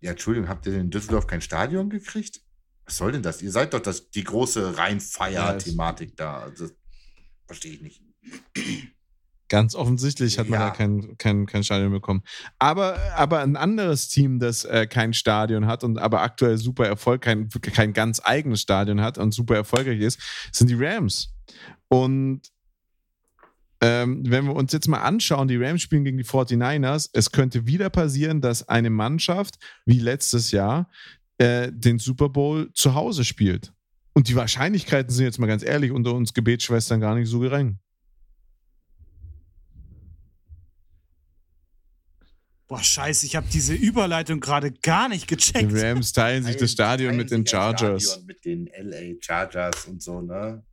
[0.00, 2.42] Ja, Entschuldigung, habt ihr in Düsseldorf kein Stadion gekriegt?
[2.84, 3.42] Was soll denn das?
[3.42, 6.38] Ihr seid doch das, die große Rheinfeier-Thematik da.
[6.38, 6.68] Also,
[7.48, 8.02] verstehe ich nicht.
[9.48, 10.68] Ganz offensichtlich hat man Ja.
[10.68, 12.22] da kein, kein, kein Stadion bekommen.
[12.58, 17.22] Aber, aber ein anderes Team, das äh, kein Stadion hat und aber aktuell super Erfolg,
[17.22, 20.20] kein, kein ganz eigenes Stadion hat und super erfolgreich ist,
[20.52, 21.34] sind die Rams.
[21.88, 22.42] Und
[23.80, 27.66] ähm, wenn wir uns jetzt mal anschauen, die Rams spielen gegen die 49ers, es könnte
[27.66, 30.90] wieder passieren, dass eine Mannschaft wie letztes Jahr
[31.38, 33.72] äh, den Super Bowl zu Hause spielt.
[34.18, 37.78] Und die Wahrscheinlichkeiten sind jetzt mal ganz ehrlich unter uns Gebetsschwestern gar nicht so gering.
[42.66, 45.72] Boah, scheiße, ich habe diese Überleitung gerade gar nicht Die gecheckt.
[45.72, 48.06] Rams teilen sich das Stadion mit den Chargers.
[48.06, 50.64] Stadion mit den LA Chargers und so, ne?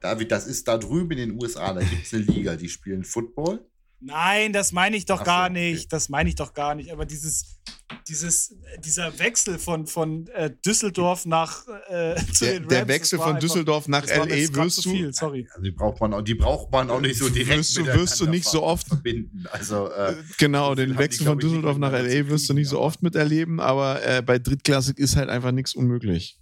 [0.00, 3.04] David, das ist da drüben in den USA, da gibt es eine Liga, die spielen
[3.04, 3.69] Football.
[4.02, 5.72] Nein, das meine ich doch Ach so, gar okay.
[5.72, 5.92] nicht.
[5.92, 6.90] Das meine ich doch gar nicht.
[6.90, 7.60] Aber dieses,
[8.08, 13.18] dieses, dieser Wechsel von, von äh, Düsseldorf nach äh, zu Der, den der Rams, Wechsel
[13.18, 15.46] das war von einfach- Düsseldorf nach LA wirst du, viel, sorry.
[15.50, 18.20] Also die braucht man auch, die braucht man auch nicht so direkt Wirst du- wirst
[18.20, 19.44] du nicht so oft- verbinden.
[19.52, 22.68] Also äh, genau, so viel den Wechsel die, von Düsseldorf nach LA wirst du nicht
[22.68, 26.38] so oft miterleben, aber äh, bei Drittklassik ist halt einfach nichts unmöglich.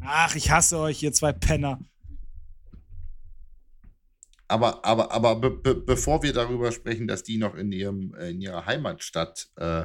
[0.00, 1.80] Ach, ich hasse euch, ihr zwei Penner.
[4.54, 8.30] Aber, aber, aber be be bevor wir darüber sprechen, dass die noch in, ihrem, äh,
[8.30, 9.84] in ihrer Heimatstadt, äh,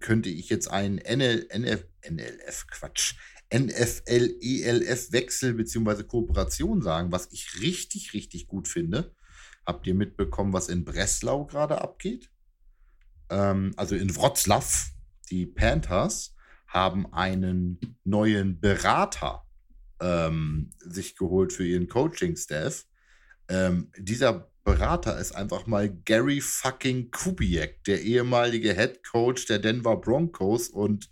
[0.00, 3.14] könnte ich jetzt einen NL, NF, NLF, Quatsch,
[3.50, 6.02] NFL, ELF Wechsel bzw.
[6.02, 9.14] Kooperation sagen, was ich richtig, richtig gut finde.
[9.64, 12.30] Habt ihr mitbekommen, was in Breslau gerade abgeht?
[13.30, 14.90] Ähm, also in Wroclaw,
[15.30, 16.34] die Panthers
[16.66, 19.46] haben einen neuen Berater
[20.00, 22.84] ähm, sich geholt für ihren Coaching-Staff.
[23.48, 29.96] Ähm, dieser Berater ist einfach mal Gary fucking Kubiak, der ehemalige Head Coach der Denver
[29.96, 31.08] Broncos und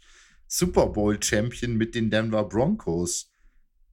[0.49, 3.30] Super Bowl Champion mit den Denver Broncos.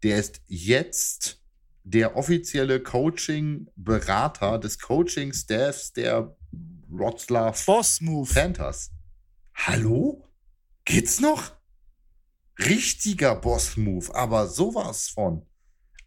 [0.04, 1.44] Der ist jetzt
[1.84, 6.36] der offizielle Coaching-Berater des Coaching-Staffs der
[6.88, 7.54] Wroclaw.
[8.34, 8.92] Panthers.
[9.54, 10.28] Hallo?
[10.86, 11.52] Geht's noch?
[12.60, 15.46] Richtiger Boss-Move, aber sowas von.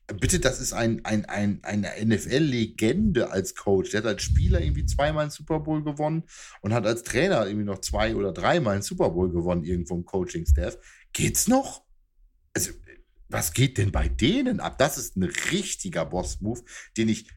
[0.07, 3.91] Bitte, das ist ein, ein, ein, eine NFL-Legende als Coach.
[3.91, 6.25] Der hat als Spieler irgendwie zweimal einen Super Bowl gewonnen
[6.61, 10.05] und hat als Trainer irgendwie noch zwei oder dreimal einen Super Bowl gewonnen, irgendwo im
[10.05, 10.77] Coaching-Staff.
[11.15, 11.85] Geht's noch?
[12.53, 12.73] Also,
[13.29, 14.77] was geht denn bei denen ab?
[14.77, 16.63] Das ist ein richtiger Boss-Move,
[16.99, 17.31] den ich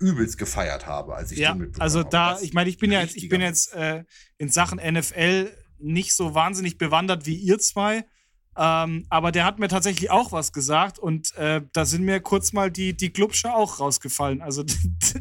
[0.00, 2.10] übelst gefeiert habe, als ich Ja, den mitbekommen also habe.
[2.10, 4.04] da, Das ich meine, ich bin ja jetzt, ich bin jetzt äh,
[4.38, 8.04] in Sachen NFL nicht so wahnsinnig bewandert wie ihr zwei.
[8.56, 12.52] Ähm, aber der hat mir tatsächlich auch was gesagt und äh, da sind mir kurz
[12.52, 14.42] mal die, die Glubsche auch rausgefallen.
[14.42, 14.64] Also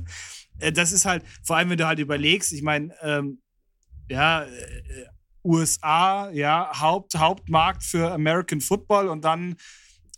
[0.59, 3.41] äh, das ist halt, vor allem wenn du halt überlegst, ich meine, ähm,
[4.09, 5.07] ja, äh,
[5.43, 9.55] USA, ja, Haupt, Hauptmarkt für American Football und dann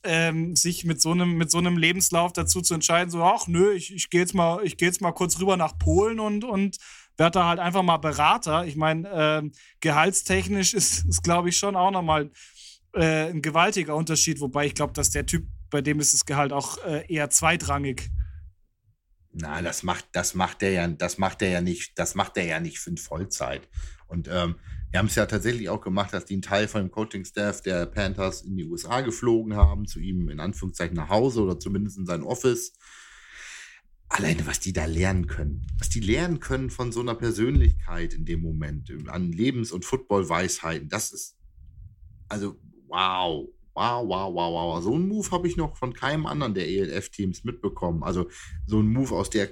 [0.04, 3.72] ähm, sich mit so einem mit so einem Lebenslauf dazu zu entscheiden, so ach nö,
[3.74, 6.78] ich, ich gehe jetzt mal jetzt mal kurz rüber nach Polen und und
[7.18, 8.66] werde da halt einfach mal Berater.
[8.66, 12.30] Ich meine, ähm, gehaltstechnisch ist, ist glaube ich schon auch nochmal
[12.96, 16.54] äh, ein gewaltiger Unterschied, wobei ich glaube, dass der Typ bei dem ist das Gehalt
[16.54, 18.10] auch äh, eher zweitrangig.
[19.34, 22.46] Na, das macht, das macht er ja, das macht er ja nicht, das macht er
[22.46, 23.68] ja nicht für Vollzeit.
[24.08, 24.56] Und ähm,
[24.92, 27.86] wir haben es ja tatsächlich auch gemacht, dass die einen Teil von dem Coaching-Staff der
[27.86, 32.06] Panthers in die USA geflogen haben, zu ihm in Anführungszeichen nach Hause oder zumindest in
[32.06, 32.74] sein Office.
[34.08, 38.24] Alleine, was die da lernen können, was die lernen können von so einer Persönlichkeit in
[38.24, 41.36] dem Moment, an Lebens- und Football-Weisheiten, das ist,
[42.30, 42.58] also,
[42.96, 44.84] wow, wow, wow, wow, wow.
[44.84, 48.04] So einen Move habe ich noch von keinem anderen der ELF-Teams mitbekommen.
[48.04, 48.30] Also,
[48.66, 49.50] so ein Move aus der,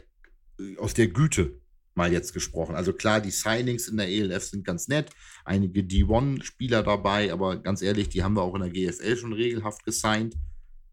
[0.78, 1.60] aus der Güte
[1.96, 2.76] mal jetzt gesprochen.
[2.76, 5.12] Also klar, die Signings in der ELF sind ganz nett.
[5.46, 9.84] Einige D1-Spieler dabei, aber ganz ehrlich, die haben wir auch in der GFL schon regelhaft
[9.84, 10.36] gesigned.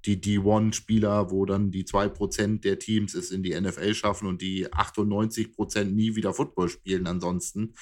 [0.05, 4.69] Die D1-Spieler, wo dann die 2% der Teams es in die NFL schaffen und die
[4.69, 7.75] 98% nie wieder Football spielen ansonsten.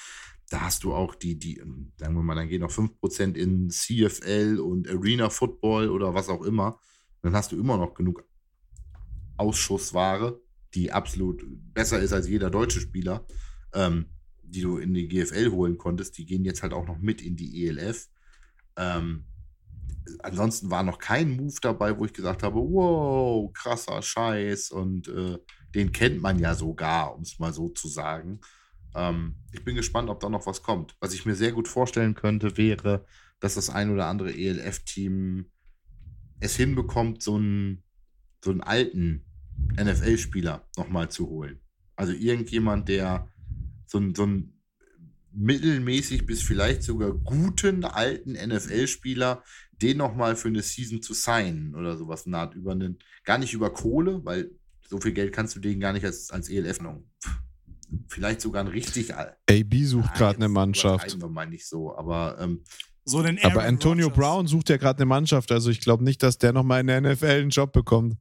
[0.50, 3.70] Da hast du auch die, die, ähm, sagen wir mal, dann gehen noch 5% in
[3.70, 6.80] CFL und Arena Football oder was auch immer.
[7.22, 8.24] Dann hast du immer noch genug
[9.36, 10.40] Ausschussware,
[10.74, 11.42] die absolut
[11.74, 13.26] besser ist als jeder deutsche Spieler,
[13.74, 14.06] ähm,
[14.42, 16.16] die du in die GFL holen konntest.
[16.18, 18.08] Die gehen jetzt halt auch noch mit in die ELF.
[18.76, 19.26] Ähm,
[20.20, 25.38] ansonsten war noch kein Move dabei, wo ich gesagt habe, wow, krasser Scheiß und äh,
[25.74, 28.40] den kennt man ja sogar, um es mal so zu sagen.
[28.98, 30.96] Ähm, ich bin gespannt, ob da noch was kommt.
[31.00, 33.06] Was ich mir sehr gut vorstellen könnte, wäre,
[33.40, 35.46] dass das ein oder andere ELF-Team
[36.40, 37.84] es hinbekommt, so einen,
[38.44, 39.24] so einen alten
[39.80, 41.60] NFL-Spieler nochmal zu holen.
[41.96, 43.28] Also irgendjemand, der
[43.86, 44.54] so ein, so ein
[45.32, 51.96] mittelmäßig bis vielleicht sogar guten alten NFL-Spieler, den nochmal für eine Season zu signen oder
[51.96, 54.50] sowas naht über einen, gar nicht über Kohle, weil
[54.88, 57.02] so viel Geld kannst du denen gar nicht als, als ELF noch.
[58.08, 59.14] Vielleicht sogar ein richtig.
[59.14, 61.20] AB sucht gerade eine Mannschaft.
[61.20, 62.36] Wir mal nicht so, aber.
[62.40, 62.62] Ähm,
[63.04, 64.18] so den aber Antonio Rogers.
[64.18, 67.00] Brown sucht ja gerade eine Mannschaft, also ich glaube nicht, dass der nochmal in der
[67.00, 68.16] NFL einen Job bekommt.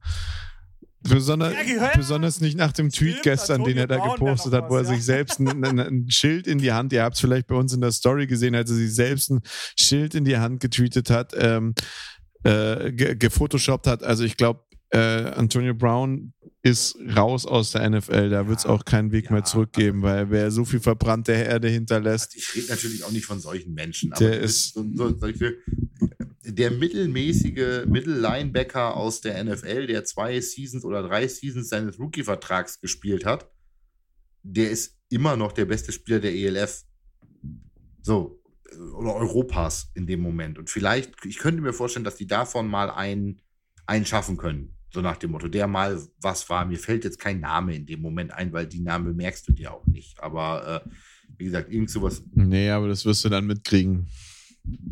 [1.00, 4.52] Besonders, ja, besonders nicht nach dem Tweet Stimmt, gestern, Antonio den er da Brown gepostet
[4.52, 4.88] hat, wo er ja.
[4.88, 7.72] sich selbst ein, ein, ein, Schild in die Hand, ihr habt es vielleicht bei uns
[7.72, 9.40] in der Story gesehen, als er sich selbst ein
[9.78, 11.74] Schild in die Hand getweetet hat, ähm,
[12.42, 14.02] äh, gefotoshoppt hat.
[14.02, 14.60] Also ich glaube,
[14.90, 16.32] äh, Antonio Brown
[16.62, 18.30] ist raus aus der NFL.
[18.30, 21.32] Da wird es auch keinen Weg ja, mehr zurückgeben, also, weil wer so viel verbrannte
[21.32, 22.36] Erde hinterlässt.
[22.36, 25.58] Ich rede natürlich auch nicht von solchen Menschen, aber der ist so, so, solche,
[26.42, 33.24] der mittelmäßige Mittellinebacker aus der NFL, der zwei Seasons oder drei Seasons seines Rookie-Vertrags gespielt
[33.24, 33.50] hat,
[34.42, 36.84] der ist immer noch der beste Spieler der ELF.
[38.02, 38.42] So,
[38.94, 40.58] oder Europas in dem Moment.
[40.58, 43.40] Und vielleicht, ich könnte mir vorstellen, dass die davon mal einen,
[43.86, 44.77] einen schaffen können.
[44.90, 46.64] So nach dem Motto, der mal was war.
[46.64, 49.72] Mir fällt jetzt kein Name in dem Moment ein, weil die Namen merkst du dir
[49.74, 50.22] auch nicht.
[50.22, 50.90] Aber äh,
[51.36, 52.22] wie gesagt, irgend sowas.
[52.34, 54.08] Nee, aber das wirst du dann mitkriegen.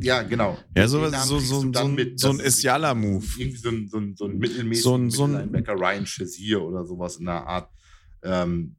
[0.01, 0.59] Ja, genau.
[0.75, 3.25] Ja, sowas, so, so, so, mit, so ein Isiala-Move.
[3.39, 6.85] Irgendwie so ein, so ein, so ein mittelmäßiger so ein, so ein Ryan Shazier oder
[6.85, 7.71] sowas in der Art.
[8.23, 8.77] Ähm,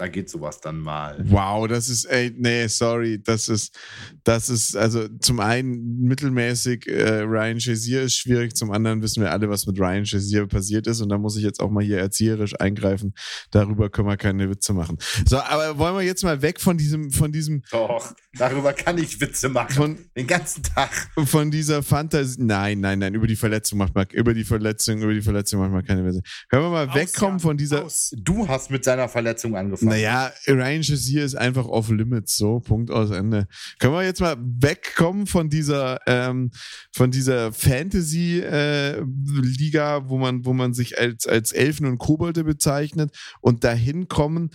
[0.00, 1.22] da geht sowas dann mal.
[1.26, 3.78] Wow, das ist, ey, nee, sorry, das ist,
[4.24, 9.30] das ist, also zum einen mittelmäßig, äh, Ryan Shazier ist schwierig, zum anderen wissen wir
[9.30, 11.98] alle, was mit Ryan Shazier passiert ist und da muss ich jetzt auch mal hier
[11.98, 13.12] erzieherisch eingreifen.
[13.50, 14.96] Darüber können wir keine Witze machen.
[15.26, 17.62] So, aber wollen wir jetzt mal weg von diesem, von diesem.
[17.70, 19.74] Doch, darüber kann ich Witze machen.
[19.74, 21.10] Von, den ganzen Tag.
[21.26, 22.42] Von dieser Fantasie.
[22.42, 25.72] Nein, nein, nein, über die Verletzung macht man, über die Verletzung, über die Verletzung macht
[25.72, 26.22] man keine Witze.
[26.48, 27.84] Können wir mal Aus, wegkommen ja, von dieser.
[27.84, 28.14] Aus.
[28.16, 29.89] Du hast mit seiner Verletzung angefangen.
[29.90, 33.48] Naja, Ryan Shazier ist einfach off limits, so, Punkt aus Ende.
[33.80, 36.52] Können wir jetzt mal wegkommen von dieser, ähm,
[36.92, 43.18] von dieser Fantasy-Liga, äh, wo man, wo man sich als, als Elfen und Kobolde bezeichnet
[43.40, 44.50] und dahin kommen,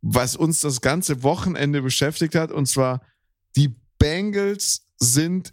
[0.00, 3.02] was uns das ganze Wochenende beschäftigt hat, und zwar
[3.56, 5.52] die Bengals sind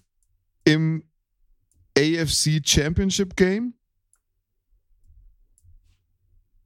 [0.64, 1.04] im
[1.98, 3.74] AFC Championship Game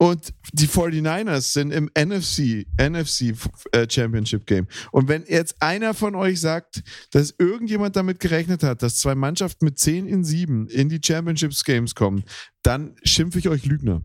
[0.04, 3.34] und die 49ers sind im NFC, NFC
[3.72, 4.66] äh, Championship Game.
[4.92, 6.82] Und wenn jetzt einer von euch sagt,
[7.12, 11.64] dass irgendjemand damit gerechnet hat, dass zwei Mannschaften mit 10 in 7 in die Championships
[11.64, 12.22] Games kommen,
[12.62, 14.02] dann schimpfe ich euch Lügner.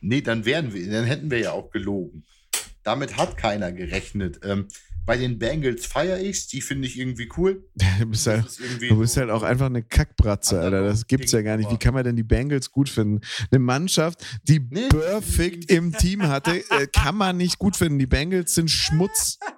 [0.00, 2.24] Nee, dann wären wir, dann hätten wir ja auch gelogen.
[2.82, 4.40] Damit hat keiner gerechnet.
[4.42, 4.66] Ähm,
[5.06, 7.64] bei den Bengals feiere ich die finde ich irgendwie cool.
[7.98, 8.46] du bist, halt,
[8.80, 10.82] du bist so halt auch einfach eine Kackbratze, Alter.
[10.82, 11.70] Das gibt's ja gar nicht.
[11.70, 13.20] Wie kann man denn die Bengals gut finden?
[13.50, 14.88] Eine Mannschaft, die nee.
[14.88, 17.98] perfekt im Team hatte, äh, kann man nicht gut finden.
[17.98, 19.38] Die Bengals sind Schmutz.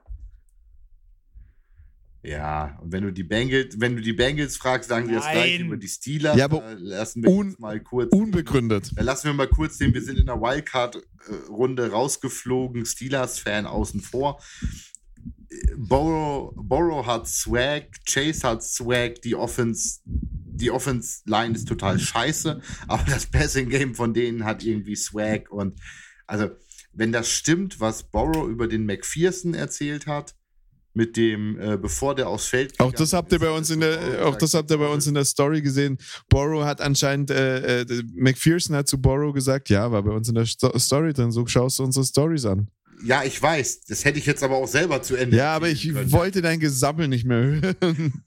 [2.24, 5.58] Ja, und wenn du die Bengals, wenn du die Bengals fragst, sagen die das gleich
[5.58, 6.36] über die Steelers.
[6.36, 8.96] Ja, aber lassen wir un mal kurz unbegründet.
[8.96, 14.40] Den, lassen wir mal kurz den, wir sind in der Wildcard-Runde rausgeflogen, Steelers-Fan außen vor.
[15.76, 22.60] Borrow, Borrow hat Swag, Chase hat Swag, die Offense, die Offense Line ist total scheiße,
[22.88, 25.80] aber das Passing Game von denen hat irgendwie Swag und
[26.26, 26.50] also
[26.94, 30.34] wenn das stimmt, was Borrow über den McPherson erzählt hat,
[30.94, 34.26] mit dem, äh, bevor der aufs Feld Auch das habt ihr bei uns in der,
[34.26, 35.96] auch das habt ihr bei uns in der Story gesehen.
[36.28, 40.34] Borrow hat anscheinend, äh, äh, McPherson hat zu Borrow gesagt, ja, war bei uns in
[40.34, 42.68] der Sto Story drin, so schaust du unsere Stories an.
[43.04, 43.84] Ja, ich weiß.
[43.86, 45.36] Das hätte ich jetzt aber auch selber zu Ende.
[45.36, 46.12] Ja, aber ich können.
[46.12, 48.22] wollte dein Gesammel nicht mehr hören.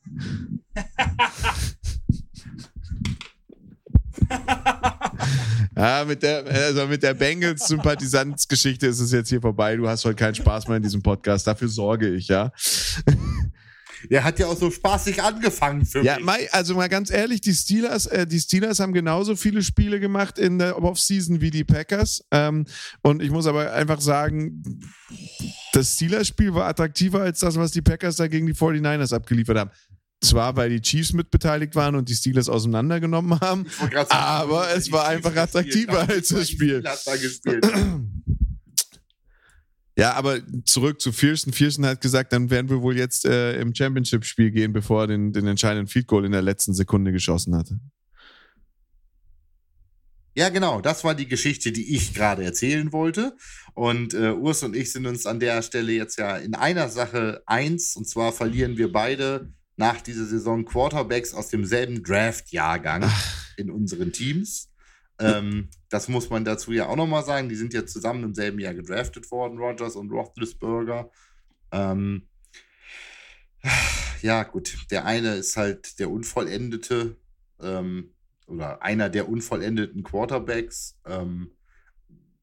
[5.75, 9.77] ja, mit der, also mit der Bengals-Sympathisantsgeschichte ist es jetzt hier vorbei.
[9.77, 11.47] Du hast heute keinen Spaß mehr in diesem Podcast.
[11.47, 12.51] Dafür sorge ich, ja.
[14.09, 16.25] Der hat ja auch so spaßig angefangen für ja, mich.
[16.25, 20.37] Ja, also mal ganz ehrlich, die Steelers, äh, die Steelers haben genauso viele Spiele gemacht
[20.37, 22.23] in der Offseason wie die Packers.
[22.31, 22.65] Ähm,
[23.01, 24.63] und ich muss aber einfach sagen,
[25.73, 29.71] das Steelers-Spiel war attraktiver als das, was die Packers da gegen die 49ers abgeliefert haben.
[30.21, 33.65] Zwar, weil die Chiefs mitbeteiligt waren und die Steelers auseinandergenommen haben,
[34.09, 36.83] aber es war einfach attraktiver als das Spiel.
[39.97, 41.53] Ja, aber zurück zu Pearson.
[41.53, 45.31] Pearson hat gesagt, dann werden wir wohl jetzt äh, im Championship-Spiel gehen, bevor er den,
[45.31, 47.79] den entscheidenden Field Goal in der letzten Sekunde geschossen hatte.
[50.37, 50.81] Ja, genau.
[50.81, 53.37] Das war die Geschichte, die ich gerade erzählen wollte.
[53.73, 57.41] Und äh, Urs und ich sind uns an der Stelle jetzt ja in einer Sache
[57.45, 57.95] eins.
[57.95, 63.09] Und zwar verlieren wir beide nach dieser Saison Quarterbacks aus demselben Draft-Jahrgang
[63.55, 64.69] in unseren Teams.
[65.19, 67.47] Ähm, das muss man dazu ja auch nochmal sagen.
[67.47, 71.09] Die sind ja zusammen im selben Jahr gedraftet worden, Rogers und Roethlisberger.
[71.71, 72.27] Ähm,
[74.21, 74.75] ja, gut.
[74.91, 77.15] Der eine ist halt der unvollendete
[77.61, 78.13] ähm,
[78.45, 80.99] oder einer der unvollendeten Quarterbacks.
[81.05, 81.51] Ähm,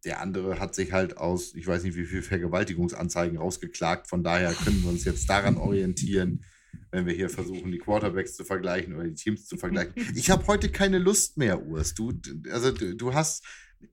[0.07, 4.09] der andere hat sich halt aus, ich weiß nicht, wie viel Vergewaltigungsanzeigen rausgeklagt.
[4.09, 6.43] Von daher können wir uns jetzt daran orientieren,
[6.91, 9.95] wenn wir hier versuchen, die Quarterbacks zu vergleichen oder die Teams zu vergleichen.
[10.15, 11.95] Ich habe heute keine Lust mehr, Urs.
[11.95, 12.13] Du,
[12.51, 13.45] also du, du hast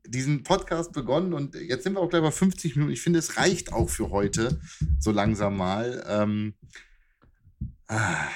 [0.06, 2.94] diesen Podcast begonnen und jetzt sind wir auch gleich bei 50 Minuten.
[2.94, 4.60] Ich finde, es reicht auch für heute
[5.00, 6.04] so langsam mal.
[6.08, 6.54] Ähm,
[7.88, 8.28] ah.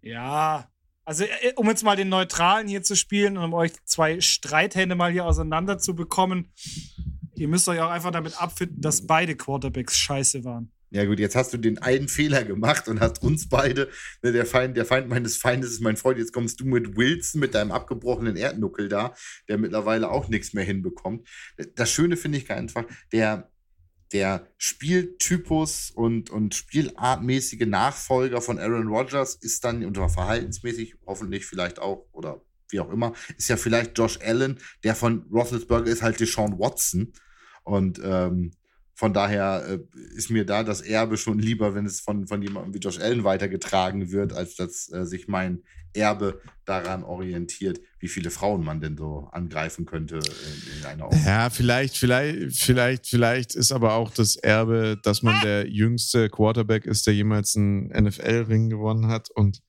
[0.00, 0.68] Ja,
[1.04, 4.94] also äh, um jetzt mal den Neutralen hier zu spielen und um euch zwei Streithände
[4.94, 6.52] mal hier auseinander zu bekommen,
[7.34, 10.73] ihr müsst euch auch einfach damit abfinden, dass beide Quarterbacks scheiße waren.
[10.94, 13.90] Ja gut, jetzt hast du den einen Fehler gemacht und hast uns beide,
[14.22, 17.40] ne, der Feind, der Feind meines Feindes ist mein Freund, jetzt kommst du mit Wilson,
[17.40, 19.12] mit deinem abgebrochenen Erdnuckel da,
[19.48, 21.26] der mittlerweile auch nichts mehr hinbekommt.
[21.74, 23.50] Das Schöne finde ich einfach, der,
[24.12, 31.80] der Spieltypus und, und spielartmäßige Nachfolger von Aaron Rodgers ist dann, und verhaltensmäßig hoffentlich vielleicht
[31.80, 32.40] auch, oder
[32.70, 37.14] wie auch immer, ist ja vielleicht Josh Allen, der von Roethlisberger ist halt Deshaun Watson.
[37.64, 38.52] Und ähm,
[38.94, 42.74] von daher äh, ist mir da das Erbe schon lieber, wenn es von, von jemandem
[42.74, 45.62] wie Josh Allen weitergetragen wird, als dass äh, sich mein
[45.94, 51.24] Erbe daran orientiert, wie viele Frauen man denn so angreifen könnte in, in einer Ordnung.
[51.24, 56.86] Ja, vielleicht, vielleicht, vielleicht, vielleicht ist aber auch das Erbe, dass man der jüngste Quarterback
[56.86, 59.60] ist, der jemals einen NFL-Ring gewonnen hat und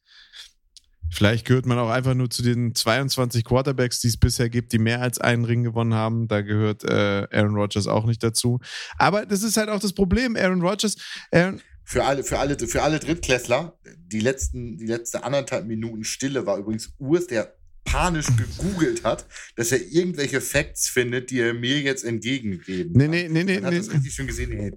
[1.16, 4.80] Vielleicht gehört man auch einfach nur zu den 22 Quarterbacks, die es bisher gibt, die
[4.80, 6.28] mehr als einen Ring gewonnen haben.
[6.28, 8.60] Da gehört äh, Aaron Rodgers auch nicht dazu.
[8.98, 10.36] Aber das ist halt auch das Problem.
[10.36, 10.98] Aaron Rodgers.
[11.32, 16.46] Aaron für alle, für alle, für alle Drittklässler, die letzten, die letzte anderthalb Minuten Stille
[16.46, 17.56] war übrigens Urs, der
[17.86, 19.26] panisch gegoogelt hat,
[19.56, 23.56] dass er irgendwelche Facts findet, die er mir jetzt entgegengeben Nee, nee, nee, nee.
[23.56, 24.50] Man hat nee, das richtig schön gesehen.
[24.50, 24.72] Nee,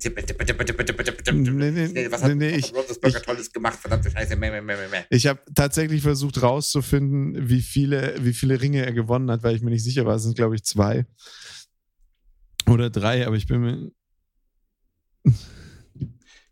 [1.70, 3.78] nee, Was hat nee, nee, Roethlisberger Tolles gemacht?
[3.78, 4.36] Verdammte Scheiße.
[4.36, 5.04] Meh, meh, meh, meh.
[5.10, 9.62] Ich habe tatsächlich versucht rauszufinden, wie viele, wie viele Ringe er gewonnen hat, weil ich
[9.62, 10.16] mir nicht sicher war.
[10.16, 11.06] Es sind, glaube ich, zwei
[12.68, 13.90] oder drei, aber ich bin mir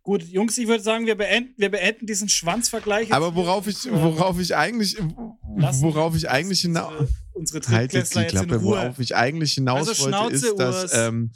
[0.07, 3.13] Gut, Jungs, ich würde sagen, wir beenden, wir beenden diesen Schwanzvergleich.
[3.13, 6.93] Aber worauf ich, worauf ich eigentlich, worauf ich eigentlich hinaus,
[7.33, 11.33] unsere, unsere halt jetzt die Klappe, worauf ich eigentlich hinaus also wollte, ist, dass, ähm,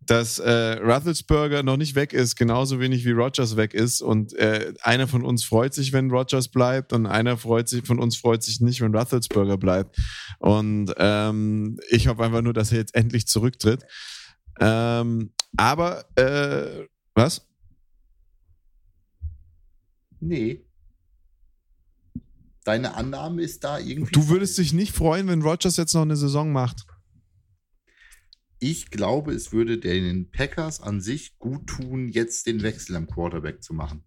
[0.00, 4.02] dass äh, Roethlisberger noch nicht weg ist, genauso wenig wie Rogers weg ist.
[4.02, 8.00] Und äh, einer von uns freut sich, wenn Rogers bleibt, und einer freut sich von
[8.00, 9.96] uns freut sich nicht, wenn Roethlisberger bleibt.
[10.40, 13.84] Und ähm, ich hoffe einfach nur, dass er jetzt endlich zurücktritt.
[14.58, 17.42] Ähm, aber äh, was?
[20.22, 20.64] Nee.
[22.64, 24.12] Deine Annahme ist da irgendwie.
[24.12, 26.86] Du würdest dich nicht freuen, wenn Rogers jetzt noch eine Saison macht.
[28.60, 33.64] Ich glaube, es würde den Packers an sich gut tun, jetzt den Wechsel am Quarterback
[33.64, 34.04] zu machen.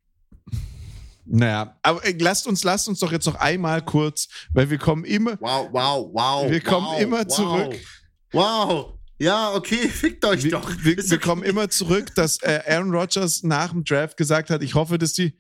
[1.26, 5.04] Naja, aber äh, lasst uns, lasst uns doch jetzt noch einmal kurz, weil wir kommen
[5.04, 5.38] immer.
[5.42, 6.50] Wow, wow, wow.
[6.50, 7.76] Wir kommen wow, immer wow, zurück.
[8.32, 9.00] Wow.
[9.18, 10.72] Ja, okay, fickt euch wir, doch.
[10.82, 14.76] Wir, wir kommen immer zurück, dass äh, Aaron Rodgers nach dem Draft gesagt hat, ich
[14.76, 15.38] hoffe, dass die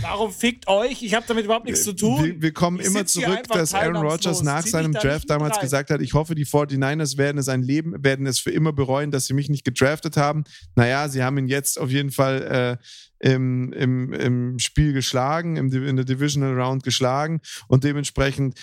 [0.00, 1.02] Warum fickt euch?
[1.02, 2.24] Ich habe damit überhaupt nichts zu tun.
[2.24, 5.62] Wir, wir kommen ich immer zurück, dass Aaron Rodgers nach seinem Draft damals rein.
[5.62, 9.10] gesagt hat, ich hoffe, die 49ers werden es ein Leben, werden es für immer bereuen,
[9.10, 10.44] dass sie mich nicht gedraftet haben.
[10.74, 12.78] Naja, sie haben ihn jetzt auf jeden Fall
[13.20, 18.58] äh, im, im, im Spiel geschlagen, im, in der Divisional Round geschlagen und dementsprechend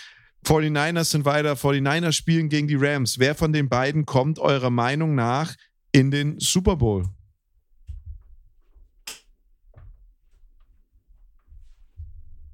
[0.45, 3.19] 49ers sind weiter, 49ers spielen gegen die Rams.
[3.19, 5.55] Wer von den beiden kommt eurer Meinung nach
[5.91, 7.05] in den Super Bowl?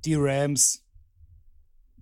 [0.06, 0.84] Die Rams.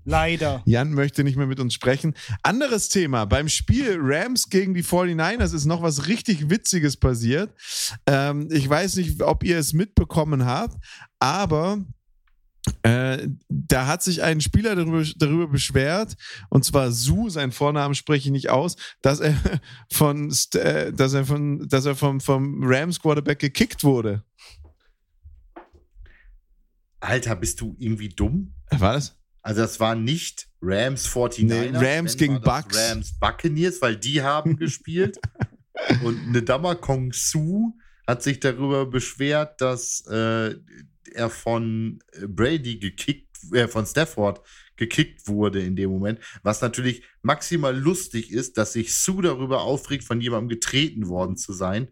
[0.08, 0.62] Leider.
[0.66, 2.16] Jan möchte nicht mehr mit uns sprechen.
[2.42, 3.26] Anderes Thema.
[3.26, 7.54] Beim Spiel Rams gegen die 49ers ist noch was richtig Witziges passiert.
[8.06, 10.78] Ähm, ich weiß nicht, ob ihr es mitbekommen habt,
[11.20, 11.84] aber
[12.84, 16.16] äh, da hat sich ein Spieler darüber, darüber, beschwert,
[16.50, 19.36] und zwar Su, sein Vornamen spreche ich nicht aus, dass er
[19.92, 24.24] von, äh, dass er von, dass er vom, vom Rams Quarterback gekickt wurde.
[27.00, 28.54] Alter, bist du irgendwie dumm?
[28.72, 29.16] War das?
[29.42, 31.44] Also das war nicht Rams 49ers.
[31.44, 32.78] Nee, Rams gegen Bucks.
[32.78, 35.20] Rams Buccaneers, weil die haben gespielt.
[36.04, 37.74] Und Nedama Kong Su
[38.06, 40.56] hat sich darüber beschwert, dass äh,
[41.14, 44.42] er von Brady gekickt, äh, von Stafford
[44.76, 46.20] gekickt wurde in dem Moment.
[46.44, 51.54] Was natürlich maximal lustig ist, dass sich Su darüber aufregt, von jemandem getreten worden zu
[51.54, 51.90] sein.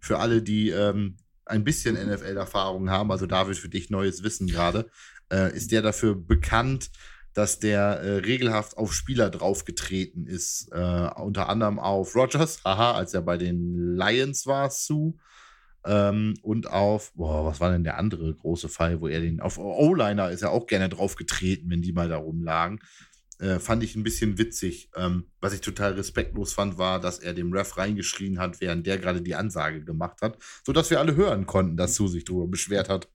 [0.00, 1.16] Für alle, die ähm,
[1.46, 4.90] ein bisschen NFL-Erfahrung haben, also David, für dich neues Wissen gerade,
[5.32, 6.90] äh, ist der dafür bekannt,
[7.34, 10.68] dass der äh, regelhaft auf Spieler draufgetreten ist.
[10.72, 15.14] Äh, unter anderem auf Rogers, haha, als er bei den Lions war, Sue.
[15.84, 19.58] Ähm, und auf, boah, was war denn der andere große Fall, wo er den, auf
[19.58, 22.80] O-Liner ist er auch gerne draufgetreten, wenn die mal da rumlagen.
[23.38, 24.90] Äh, fand ich ein bisschen witzig.
[24.96, 28.98] Ähm, was ich total respektlos fand, war, dass er dem Ref reingeschrien hat, während der
[28.98, 32.88] gerade die Ansage gemacht hat, sodass wir alle hören konnten, dass Sue sich darüber beschwert
[32.88, 33.08] hat,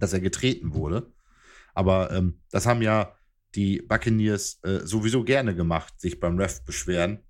[0.00, 1.12] dass er getreten wurde.
[1.74, 3.14] Aber ähm, das haben ja
[3.54, 7.20] die Buccaneers äh, sowieso gerne gemacht, sich beim Ref beschweren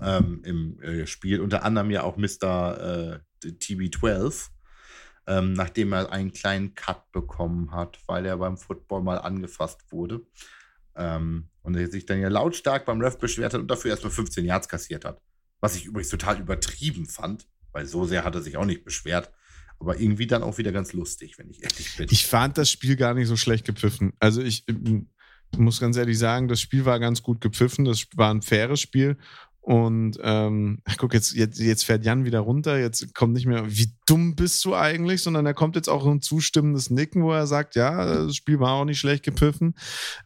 [0.00, 1.40] ähm, im äh, Spiel.
[1.40, 3.20] Unter anderem ja auch Mr.
[3.44, 4.48] Äh, TB12,
[5.26, 10.26] ähm, nachdem er einen kleinen Cut bekommen hat, weil er beim Football mal angefasst wurde.
[10.96, 14.44] Ähm, und er sich dann ja lautstark beim Ref beschwert hat und dafür erstmal 15
[14.44, 15.20] Yards kassiert hat.
[15.60, 19.32] Was ich übrigens total übertrieben fand, weil so sehr hat er sich auch nicht beschwert.
[19.78, 22.06] Aber irgendwie dann auch wieder ganz lustig, wenn ich ehrlich bin.
[22.10, 24.12] Ich fand das Spiel gar nicht so schlecht gepfiffen.
[24.20, 24.64] Also ich
[25.56, 27.84] muss ganz ehrlich sagen, das Spiel war ganz gut gepfiffen.
[27.84, 29.16] Das war ein faires Spiel.
[29.64, 33.92] Und ähm, guck, jetzt, jetzt, jetzt fährt Jan wieder runter, jetzt kommt nicht mehr, wie
[34.06, 37.76] dumm bist du eigentlich, sondern da kommt jetzt auch ein zustimmendes Nicken, wo er sagt,
[37.76, 39.74] ja, das Spiel war auch nicht schlecht gepfiffen.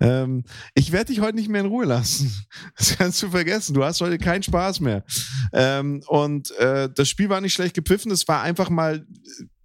[0.01, 2.33] Ähm, ich werde dich heute nicht mehr in Ruhe lassen.
[2.79, 3.75] Das kannst du vergessen.
[3.75, 5.05] Du hast heute keinen Spaß mehr.
[5.53, 9.07] Ähm, und äh, das Spiel war nicht schlecht gepfiffen, es war einfach mal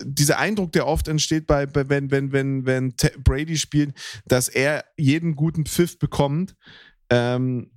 [0.03, 2.93] dieser Eindruck, der oft entsteht bei, bei wenn, wenn, wenn, wenn
[3.23, 3.95] Brady spielt,
[4.25, 6.55] dass er jeden guten Pfiff bekommt.
[7.09, 7.71] Ähm,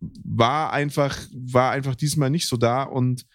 [0.00, 3.26] war einfach, war einfach diesmal nicht so da und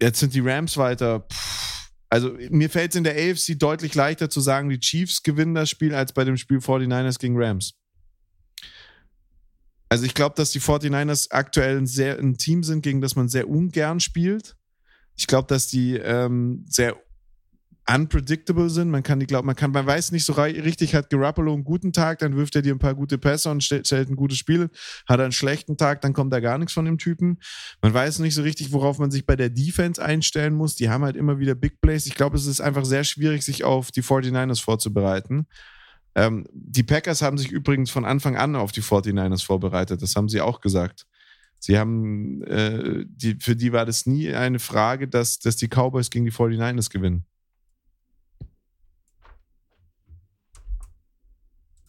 [0.00, 1.26] jetzt sind die Rams weiter.
[1.30, 5.54] Pff, also mir fällt es in der AFC deutlich leichter zu sagen, die Chiefs gewinnen
[5.54, 7.74] das Spiel als bei dem Spiel 49ers gegen Rams.
[9.90, 13.28] Also ich glaube, dass die 49ers aktuell ein, sehr, ein Team sind, gegen das man
[13.28, 14.56] sehr ungern spielt.
[15.16, 16.96] Ich glaube, dass die ähm, sehr
[17.88, 18.90] unpredictable sind.
[18.90, 21.92] Man kann die glauben, man kann, man weiß nicht so richtig, hat Garoppolo einen guten
[21.92, 24.70] Tag, dann wirft er dir ein paar gute Pässe und stellt, ein gutes Spiel.
[25.06, 27.38] Hat er einen schlechten Tag, dann kommt da gar nichts von dem Typen.
[27.80, 30.76] Man weiß nicht so richtig, worauf man sich bei der Defense einstellen muss.
[30.76, 32.06] Die haben halt immer wieder Big Plays.
[32.06, 35.46] Ich glaube, es ist einfach sehr schwierig, sich auf die 49ers vorzubereiten.
[36.14, 40.02] Ähm, die Packers haben sich übrigens von Anfang an auf die 49ers vorbereitet.
[40.02, 41.06] Das haben sie auch gesagt.
[41.60, 46.10] Sie haben, äh, die, für die war das nie eine Frage, dass, dass die Cowboys
[46.10, 47.24] gegen die 49ers gewinnen.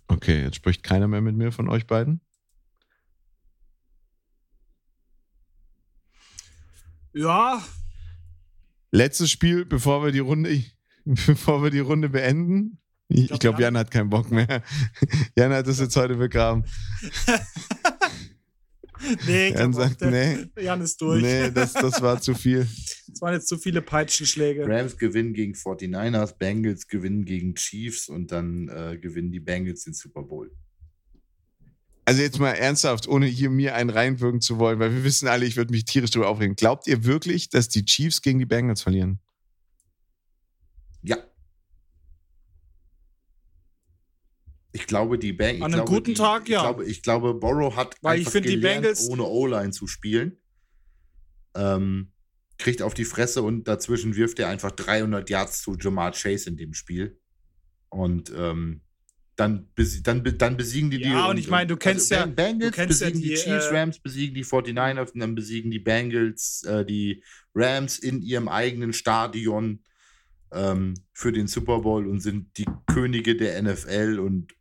[0.10, 2.20] Okay, jetzt spricht keiner mehr mit mir von euch beiden.
[7.14, 7.64] Ja.
[8.91, 10.64] Letztes Spiel, bevor wir die Runde,
[11.05, 12.80] bevor wir die Runde beenden.
[13.07, 14.64] Ich, ich glaube, glaub, Jan hat keinen Bock mehr.
[15.38, 16.64] Jan hat das jetzt heute begraben.
[19.28, 20.45] nee, Jan sagt, nee.
[20.60, 21.22] Jan ist durch.
[21.22, 22.68] Nee, das, das war zu viel.
[23.12, 24.68] Es waren jetzt zu viele Peitschenschläge.
[24.68, 29.93] Rams gewinnen gegen 49ers, Bengals gewinnen gegen Chiefs und dann äh, gewinnen die Bengals den
[29.93, 30.52] Super Bowl.
[32.06, 35.45] Also jetzt mal ernsthaft, ohne hier mir einen reinwirken zu wollen, weil wir wissen alle,
[35.45, 36.56] ich würde mich tierisch darüber aufregen.
[36.56, 39.20] Glaubt ihr wirklich, dass die Chiefs gegen die Bengals verlieren?
[41.02, 41.18] Ja.
[44.72, 45.63] Ich glaube, die Bengals.
[45.63, 46.59] An einem glaube, guten die, Tag, ja.
[46.59, 50.38] Ich glaube, ich glaube, Borrow hat Weil ich finde, die Bengals ohne O-Line zu spielen.
[51.55, 52.11] Ähm,
[52.59, 56.57] kriegt auf die Fresse und dazwischen wirft er einfach 300 Yards zu Jamar Chase in
[56.57, 57.20] dem Spiel.
[57.89, 58.82] Und ähm,
[59.39, 59.70] dann,
[60.03, 61.09] dann, dann besiegen die ja, die.
[61.09, 62.32] Ja, und ich meine, du kennst also ja.
[62.32, 65.72] Bengals kennst besiegen ja die, die Chiefs, äh, Rams besiegen die 49ers und dann besiegen
[65.72, 67.24] die Bengals äh, die
[67.55, 69.84] Rams in ihrem eigenen Stadion
[70.51, 74.53] ähm, für den Super Bowl und sind die Könige der NFL und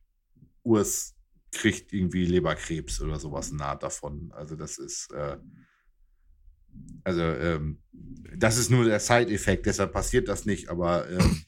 [0.68, 1.14] Urs
[1.50, 4.30] kriegt irgendwie Leberkrebs oder sowas nah davon.
[4.34, 5.10] Also das ist.
[5.12, 5.38] Äh,
[7.02, 7.82] also, ähm,
[8.36, 11.42] das ist nur der Side-Effekt, deshalb passiert das nicht, aber ähm,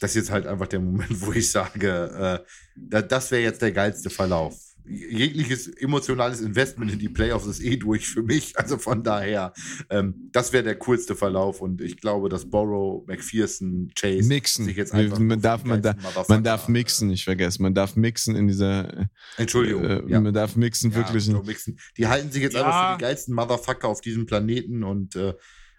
[0.00, 3.62] das ist jetzt halt einfach der Moment, wo ich sage, äh, da, das wäre jetzt
[3.62, 4.58] der geilste Verlauf.
[4.88, 8.54] Jegliches emotionales Investment in die Playoffs ist eh durch für mich.
[8.66, 9.52] Also von daher,
[9.90, 14.64] ähm, das wäre der coolste Verlauf und ich glaube, dass Borrow, McPherson, Chase mixen.
[14.64, 15.94] sich jetzt einfach man darf, man, da,
[16.28, 19.08] man darf mixen, ich vergesse, man darf mixen in dieser.
[19.36, 19.84] Entschuldigung.
[19.84, 20.20] Äh, ja.
[20.20, 21.24] Man darf mixen Ja, wirklich.
[21.24, 21.78] so mixen.
[21.96, 22.64] Die halten sich jetzt Ja.
[22.66, 25.34] einfach für die geilsten Motherfucker auf diesem Planeten und äh,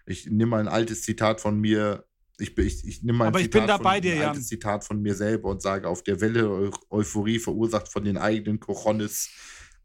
[0.06, 2.04] ich nehme mal ein altes Zitat von mir.
[2.40, 4.42] Ich, ich, ich nehme mal ein, Aber ich Zitat bin da von, dir, ein Jan.
[4.42, 8.60] Zitat von mir selber und sage, auf der Welle Eu Euphorie verursacht von den eigenen
[8.60, 9.30] Cojones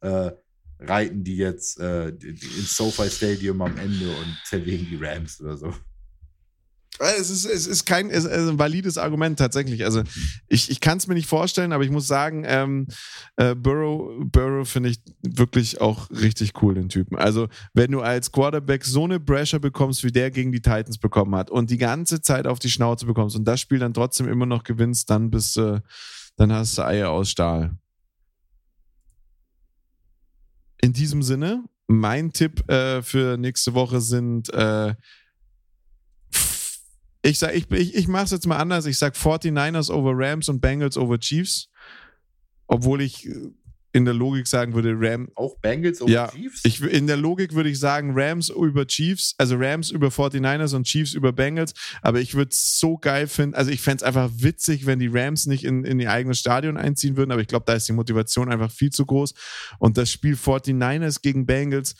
[0.02, 0.32] äh,
[0.80, 5.74] reiten die jetzt äh, ins SoFi Stadium am Ende und zerlegen die Rams oder so.
[7.04, 9.86] Äh, Es ist, es ist kein es ist ein valides Argument tatsächlich.
[9.86, 10.04] Also
[10.48, 12.88] ich, ich kann es mir nicht vorstellen, aber ich muss sagen, ähm,
[13.36, 17.18] äh, Burrow, Burrow finde ich wirklich auch richtig cool, den Typen.
[17.18, 21.36] Also wenn du als Quarterback so eine Pressure bekommst, wie der gegen die Titans bekommen
[21.36, 24.46] hat und die ganze Zeit auf die Schnauze bekommst und das Spiel dann trotzdem immer
[24.46, 25.82] noch gewinnst, dann bist du
[26.36, 27.78] dann hast du Eier aus Stahl.
[30.82, 34.96] In diesem Sinne, mein Tipp äh, für nächste Woche sind äh,
[37.24, 38.86] ich sag, ich, ich, ich mache es jetzt mal anders.
[38.86, 41.70] Ich sag 49ers over Rams und Bengals over Chiefs.
[42.68, 43.52] Obwohl ich äh,
[43.94, 45.30] in der Logik sagen würde, Ram.
[45.36, 46.62] Auch Bengals over Ja, Chiefs?
[46.66, 50.86] Ich, in der Logik würde ich sagen, Rams über Chiefs, also Rams über 49ers und
[50.86, 51.74] Chiefs über Bengals.
[52.02, 53.56] Aber ich würde es so geil finden.
[53.56, 56.76] Also ich fände es einfach witzig, wenn die Rams nicht in, in ihr eigenes Stadion
[56.76, 57.32] einziehen würden.
[57.32, 59.34] Aber ich glaube, da ist die Motivation einfach viel zu groß.
[59.80, 61.96] Und das Spiel 49ers gegen Bengals,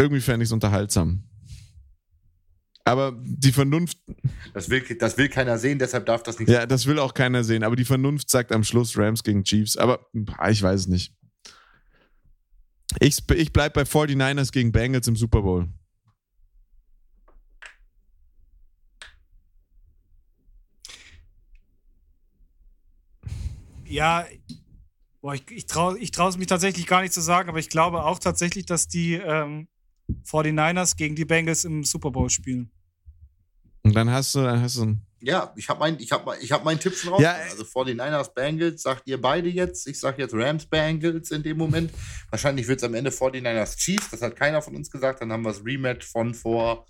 [0.00, 1.24] irgendwie fände ich es unterhaltsam.
[2.86, 3.98] Aber die Vernunft,
[4.54, 7.42] das, will, das will keiner sehen, deshalb darf das nicht ja, das will auch keiner
[7.42, 7.64] sehen.
[7.64, 9.76] Aber die Vernunft sagt am Schluss Rams gegen Chiefs.
[9.76, 10.06] Aber
[10.48, 11.12] ich weiß es nicht.
[13.00, 15.68] Ich, ich bleibe bei 49ers gegen Bengals im Super Bowl.
[23.84, 24.26] Ja,
[25.20, 28.04] boah, ich, ich traue ich es mich tatsächlich gar nicht zu sagen, aber ich glaube
[28.04, 29.66] auch tatsächlich, dass die ähm,
[30.24, 32.70] 49ers gegen die Bengals im Super Bowl spielen.
[33.86, 36.50] Und dann hast du, dann hast du Ja, ich habe mein, ich hab, mein- ich
[36.50, 37.22] hab meinen Tipp schon raus.
[37.22, 39.86] Ja, also 49ers Bengals sagt ihr beide jetzt.
[39.86, 41.92] Ich sage jetzt Rams Bengals in dem Moment.
[42.30, 44.10] Wahrscheinlich wird es am Ende 49ers Chiefs.
[44.10, 45.20] Das hat keiner von uns gesagt.
[45.20, 46.84] Dann haben wir das Rematch von vor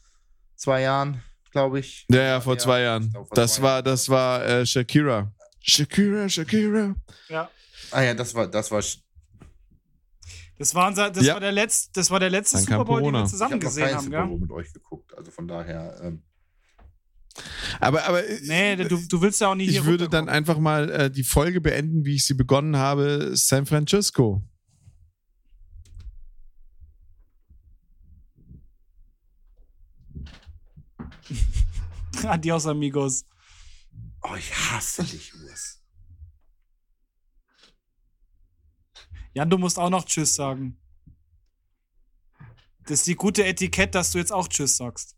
[0.56, 1.22] zwei Jahren,
[1.52, 2.06] glaube ich.
[2.10, 3.04] Ja, ja, vor zwei Jahren.
[3.04, 3.84] ich glaub, vor Das zwei war, Jahren.
[3.84, 5.32] das war äh, Shakira.
[5.60, 6.94] Shakira, Shakira.
[7.28, 7.50] Ja.
[7.90, 8.78] Ah ja, das war, das war.
[8.80, 9.02] Ich
[10.58, 11.34] Das war, unser, das Ja.
[11.34, 13.68] war, der, letzt, das war der letzte Super Bowl, den wir Ich zusammen habe noch
[13.70, 14.30] gesehen keinen haben?
[14.30, 15.14] Bowl mit euch geguckt.
[15.16, 16.00] Also von daher.
[16.02, 16.22] Ähm,
[17.80, 20.90] Aber, aber äh, Nee, du, du willst ja auch nicht ich würde dann einfach mal
[20.90, 23.32] äh, die Folge beenden, wie ich sie begonnen habe.
[23.34, 24.42] San Francisco.
[32.24, 33.24] Adios, amigos.
[34.22, 35.82] oh, ich hasse dich, Urs.
[39.34, 40.78] Jan, du musst auch noch Tschüss sagen.
[42.84, 45.15] Das ist die gute Etikett, dass du jetzt auch Tschüss sagst.